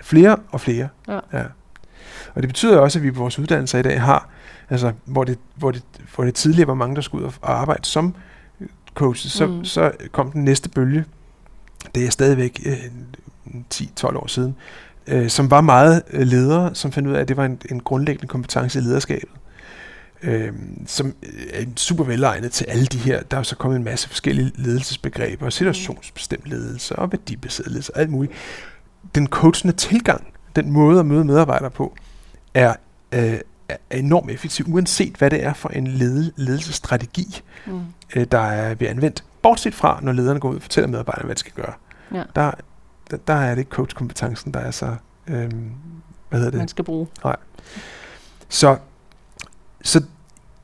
Flere 0.00 0.36
og 0.50 0.60
flere. 0.60 0.88
Ja. 1.08 1.18
ja. 1.32 1.42
Og 2.34 2.42
det 2.42 2.48
betyder 2.48 2.78
også, 2.78 2.98
at 2.98 3.02
vi 3.02 3.10
på 3.10 3.18
vores 3.20 3.38
uddannelser 3.38 3.78
i 3.78 3.82
dag 3.82 4.02
har, 4.02 4.28
altså 4.70 4.92
hvor 5.04 5.24
det, 5.24 5.38
hvor 5.56 5.70
det, 5.70 5.82
hvor 6.14 6.24
det 6.24 6.34
tidligere 6.34 6.68
var 6.68 6.74
mange, 6.74 6.96
der 6.96 7.02
skulle 7.02 7.26
ud 7.26 7.32
og- 7.42 7.60
arbejde 7.60 7.84
som 7.84 8.14
coaches, 8.94 9.32
så, 9.32 9.46
Mm. 9.46 9.52
mm. 9.52 9.64
så 9.64 9.92
kom 10.12 10.32
den 10.32 10.44
næste 10.44 10.68
bølge, 10.68 11.04
det 11.94 12.06
er 12.06 12.10
stadigvæk 12.10 12.60
øh, 12.66 12.76
10-12 13.74 14.16
år 14.16 14.26
siden, 14.26 14.56
øh, 15.06 15.28
som 15.28 15.50
var 15.50 15.60
meget 15.60 16.02
øh, 16.10 16.26
ledere, 16.26 16.74
som 16.74 16.92
fandt 16.92 17.08
ud 17.08 17.14
af, 17.14 17.20
at 17.20 17.28
det 17.28 17.36
var 17.36 17.44
en, 17.44 17.58
en 17.70 17.80
grundlæggende 17.80 18.26
kompetence 18.28 18.78
i 18.78 18.82
lederskabet. 18.82 19.28
Øh, 20.22 20.52
som 20.86 21.14
er 21.52 21.64
super 21.76 22.04
velegnet 22.04 22.52
til 22.52 22.64
alle 22.64 22.86
de 22.86 22.98
her. 22.98 23.22
Der 23.22 23.36
er 23.36 23.40
jo 23.40 23.44
så 23.44 23.56
kommet 23.56 23.76
en 23.78 23.84
masse 23.84 24.08
forskellige 24.08 24.52
ledelsesbegreber, 24.54 25.50
situationsbestemt 25.50 26.46
ledelse 26.46 26.96
og 26.96 27.12
værdibaseret 27.12 27.70
ledelse 27.70 27.94
og 27.94 28.00
alt 28.00 28.10
muligt. 28.10 28.32
Den 29.14 29.26
coachende 29.26 29.74
tilgang, 29.74 30.26
den 30.56 30.70
måde 30.70 31.00
at 31.00 31.06
møde 31.06 31.24
medarbejdere 31.24 31.70
på, 31.70 31.94
er, 32.54 32.74
øh, 33.12 33.38
er 33.68 33.76
enormt 33.96 34.30
effektiv, 34.30 34.66
uanset 34.68 35.16
hvad 35.16 35.30
det 35.30 35.44
er 35.44 35.52
for 35.52 35.68
en 35.68 35.86
lede, 35.86 36.32
ledelsesstrategi, 36.36 37.42
Mm. 37.66 37.80
øh, 38.16 38.26
der 38.32 38.38
er 38.38 38.74
ved 38.74 38.86
anvendt. 38.86 39.24
Bortset 39.42 39.74
fra, 39.74 39.98
når 40.02 40.12
lederne 40.12 40.40
går 40.40 40.50
ud 40.50 40.56
og 40.56 40.62
fortæller 40.62 40.88
medarbejderne, 40.88 41.26
hvad 41.26 41.34
de 41.34 41.40
skal 41.40 41.52
gøre. 41.52 41.72
Ja. 42.14 42.22
Der, 42.36 42.50
der, 43.10 43.16
der 43.16 43.34
er 43.34 43.50
det 43.50 43.58
ikke 43.58 43.68
coachkompetencen, 43.70 44.54
der 44.54 44.60
er 44.60 44.70
så... 44.70 44.96
Øh, 45.26 45.50
hvad 46.28 46.38
hedder 46.38 46.50
det? 46.50 46.58
Man 46.58 46.68
skal 46.68 46.84
bruge. 46.84 47.06
Så, 48.48 48.76
så, 49.82 50.02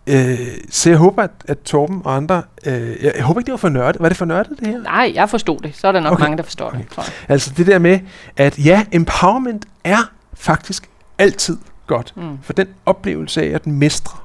øh, 0.06 0.38
så 0.70 0.90
jeg 0.90 0.98
håber, 0.98 1.22
at, 1.22 1.30
at 1.48 1.58
Torben 1.60 2.02
og 2.04 2.16
andre... 2.16 2.42
Øh, 2.66 3.04
jeg, 3.04 3.12
jeg 3.16 3.24
håber 3.24 3.40
ikke, 3.40 3.46
det 3.46 3.52
var 3.52 3.56
for 3.58 3.68
nørdet. 3.68 4.02
Var 4.02 4.08
det 4.08 4.16
for 4.16 4.24
nørdet, 4.24 4.58
det 4.60 4.66
her? 4.68 4.78
Nej, 4.82 5.12
jeg 5.14 5.30
forstod 5.30 5.58
det. 5.60 5.76
Så 5.76 5.88
er 5.88 5.92
der 5.92 6.00
nok 6.00 6.12
Okay. 6.12 6.22
mange, 6.22 6.36
der 6.36 6.42
forstår 6.42 6.70
det, 6.70 6.78
Okay. 6.80 6.88
tror 6.88 7.02
jeg. 7.02 7.12
Altså 7.28 7.52
det 7.56 7.66
der 7.66 7.78
med, 7.78 8.00
at 8.36 8.58
ja, 8.58 8.84
empowerment 8.92 9.66
er 9.84 10.12
faktisk 10.34 10.88
altid 11.18 11.58
godt. 11.86 12.12
Mm. 12.16 12.38
For 12.42 12.52
den 12.52 12.66
oplevelse 12.86 13.42
af 13.42 13.46
at 13.54 13.66
mestre 13.66 14.18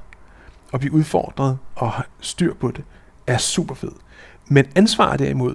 og 0.72 0.80
blive 0.80 0.92
udfordret 0.92 1.58
og 1.76 1.90
have 1.92 2.04
styr 2.20 2.54
på 2.54 2.70
det, 2.70 2.84
er 3.26 3.38
super 3.38 3.74
fed. 3.74 3.92
Men 4.48 4.64
ansvar 4.74 5.16
derimod, 5.16 5.54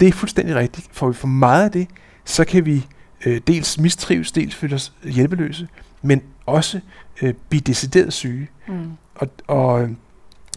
det 0.00 0.08
er 0.08 0.12
fuldstændig 0.12 0.56
rigtigt. 0.56 0.86
Får 0.92 1.08
vi 1.08 1.14
for 1.14 1.26
meget 1.26 1.64
af 1.64 1.70
det, 1.70 1.88
så 2.24 2.44
kan 2.44 2.66
vi 2.66 2.86
øh, 3.26 3.40
dels 3.46 3.78
mistrives, 3.78 4.32
dels 4.32 4.54
føle 4.54 4.74
os 4.74 4.92
hjælpeløse, 5.04 5.68
men 6.02 6.22
også 6.52 6.80
øh, 7.22 7.34
blive 7.48 7.60
decideret 7.60 8.12
syge. 8.12 8.48
Mm. 8.68 8.90
Og, 9.14 9.28
og, 9.46 9.88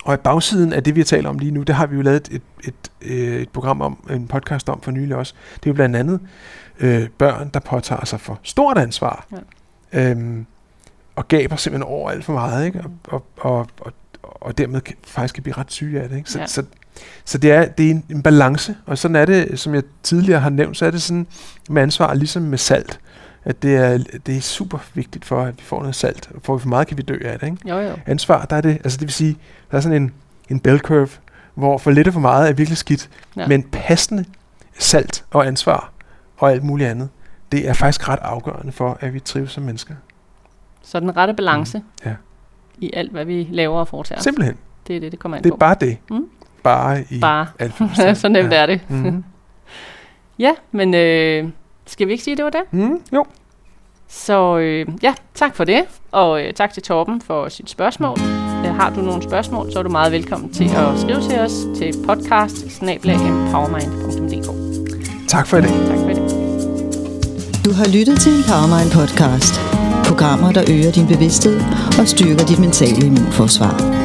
og 0.06 0.14
i 0.14 0.18
bagsiden 0.18 0.74
af 0.74 0.84
det, 0.84 0.96
vi 0.96 1.00
har 1.00 1.06
talt 1.06 1.28
om 1.28 1.40
lige 1.40 1.52
nu, 1.52 1.64
det 1.64 1.76
har 1.76 1.86
vi 1.86 1.96
jo 1.96 2.02
lavet 2.02 2.28
et, 2.32 2.42
et, 2.64 2.74
et, 3.02 3.42
et 3.42 3.50
program 3.50 3.82
om, 3.82 3.98
en 4.10 4.28
podcast 4.28 4.70
om 4.70 4.82
for 4.82 4.92
nylig 4.92 5.16
også. 5.16 5.34
Det 5.56 5.66
er 5.66 5.70
jo 5.70 5.74
blandt 5.74 5.96
andet 5.96 6.20
øh, 6.80 7.10
børn, 7.10 7.50
der 7.54 7.60
påtager 7.60 8.06
sig 8.06 8.20
for 8.20 8.40
stort 8.44 8.78
ansvar. 8.78 9.28
Ja. 9.94 10.12
Øhm, 10.12 10.46
og 11.16 11.28
gaber 11.28 11.56
simpelthen 11.56 11.92
over 11.94 12.10
alt 12.10 12.26
for 12.26 12.34
meget, 12.34 12.66
ikke? 12.66 12.80
Og, 12.80 12.92
og, 13.08 13.26
og, 13.38 13.68
og, 13.80 13.94
og 14.24 14.58
dermed 14.58 14.82
kan, 14.82 14.96
faktisk 15.08 15.34
kan 15.34 15.44
blive 15.44 15.58
ret 15.58 15.72
syge 15.72 16.02
af 16.02 16.10
det. 16.10 16.18
Ikke? 16.18 16.30
Så, 16.30 16.38
Ja. 16.38 16.42
ja. 16.42 16.48
så, 16.48 16.64
så 17.26 17.38
det 17.38 17.52
er, 17.52 17.66
det 17.66 17.86
er 17.86 17.92
en, 17.92 18.06
en 18.10 18.24
balance, 18.24 18.76
og 18.86 18.98
sådan 18.98 19.16
er 19.16 19.26
det, 19.26 19.60
som 19.60 19.74
jeg 19.74 19.84
tidligere 20.04 20.40
har 20.40 20.50
nævnt, 20.50 20.78
så 20.78 20.86
er 20.86 20.92
det 20.92 21.02
sådan 21.02 21.28
med 21.70 21.82
ansvar, 21.82 22.14
ligesom 22.14 22.44
med 22.44 22.58
salt. 22.58 23.00
At 23.46 23.64
det 23.64 23.76
er, 23.76 23.98
det 24.26 24.38
er 24.38 24.42
super 24.42 24.78
vigtigt 24.94 25.26
for, 25.26 25.42
at 25.42 25.58
vi 25.58 25.64
får 25.64 25.80
noget 25.80 25.96
salt. 25.96 26.30
Får 26.44 26.56
vi 26.56 26.62
for 26.62 26.70
meget, 26.70 26.88
kan 26.88 26.98
vi 26.98 27.02
dø 27.02 27.18
af 27.26 27.40
det. 27.40 27.46
Ikke? 27.48 27.70
Jo, 27.70 27.80
jo. 27.80 27.94
ansvar, 28.06 28.46
der 28.46 28.56
er 28.56 28.62
det, 28.62 28.70
altså 28.72 28.98
det 28.98 29.02
vil 29.08 29.14
sige, 29.14 29.38
der 29.72 29.78
er 29.78 29.82
sådan 29.82 30.02
en, 30.02 30.14
en 30.50 30.60
bell 30.60 30.80
curve, 30.80 31.08
hvor 31.56 31.78
for 31.78 31.92
lidt 31.92 32.08
og 32.08 32.14
for 32.14 32.20
meget 32.20 32.50
er 32.50 32.54
virkelig 32.54 32.78
skidt, 32.78 33.10
Ja. 33.38 33.48
men 33.48 33.64
passende 33.64 34.26
salt 34.80 35.26
og 35.32 35.48
ansvar 35.48 35.92
og 36.38 36.52
alt 36.52 36.64
muligt 36.64 36.90
andet, 36.90 37.10
det 37.52 37.70
er 37.70 37.74
faktisk 37.74 38.10
ret 38.10 38.20
afgørende 38.22 38.72
for, 38.72 38.98
at 39.02 39.14
vi 39.14 39.20
trives 39.20 39.52
som 39.52 39.64
mennesker. 39.64 39.94
Så 40.84 41.00
den 41.00 41.18
rette 41.18 41.34
balance 41.34 41.82
Ja. 42.06 42.14
i 42.78 42.92
alt, 42.94 43.12
hvad 43.12 43.26
vi 43.26 43.48
laver 43.52 43.80
og 43.80 43.88
foretager 43.88 44.18
os. 44.20 44.24
Simpelthen. 44.24 44.56
Det 44.88 44.96
er 44.96 45.00
det, 45.00 45.12
det 45.12 45.20
kommer 45.20 45.38
an 45.38 45.44
Det 45.44 45.52
på. 45.52 45.56
er 45.56 45.60
bare 45.60 45.76
det. 45.82 45.98
Mm. 46.10 46.26
Bare 46.64 47.04
i 47.10 47.20
Bare. 47.20 47.48
forstand. 47.70 48.16
så 48.26 48.28
nemt 48.30 48.52
ja. 48.54 48.58
er 48.62 48.66
det. 48.66 48.82
Mhm. 48.90 49.24
Ja, 50.40 50.52
men 50.72 50.94
øh, 50.94 51.50
skal 51.86 52.08
vi 52.08 52.12
ikke 52.12 52.24
sige, 52.24 52.32
at 52.32 52.38
det 52.38 52.46
var 52.46 52.52
det? 52.52 52.62
Mm, 52.72 53.00
jo. 53.14 53.26
Så 54.08 54.58
øh, 54.58 54.88
ja, 55.04 55.14
tak 55.36 55.56
for 55.56 55.64
det, 55.64 55.82
og 56.12 56.44
øh, 56.44 56.54
tak 56.54 56.74
til 56.74 56.84
Torben 56.84 57.22
for 57.22 57.50
sit 57.50 57.70
spørgsmål. 57.70 58.18
Øh, 58.66 58.76
har 58.76 58.90
du 58.90 59.02
nogle 59.02 59.24
spørgsmål, 59.24 59.72
så 59.72 59.80
er 59.80 59.84
du 59.84 59.90
meget 59.90 60.12
velkommen 60.12 60.54
til 60.54 60.64
at 60.64 61.00
skrive 61.00 61.22
til 61.22 61.40
os 61.40 61.54
til 61.76 61.94
podcast 62.08 62.56
Tak 65.28 65.48
for 65.48 65.58
i 65.58 65.62
dag. 65.62 65.70
Tak 65.70 65.98
for 66.00 66.08
det. 66.08 66.46
Du 67.66 67.72
har 67.74 67.98
lyttet 67.98 68.20
til 68.20 68.32
Empowermind 68.38 68.92
podcast. 68.92 69.54
Programmer, 70.06 70.52
der 70.52 70.64
øger 70.72 70.92
din 70.92 71.08
bevidsthed 71.08 71.62
og 72.00 72.08
styrker 72.08 72.46
dit 72.46 72.60
mentale 72.60 73.06
immunforsvar. 73.06 74.05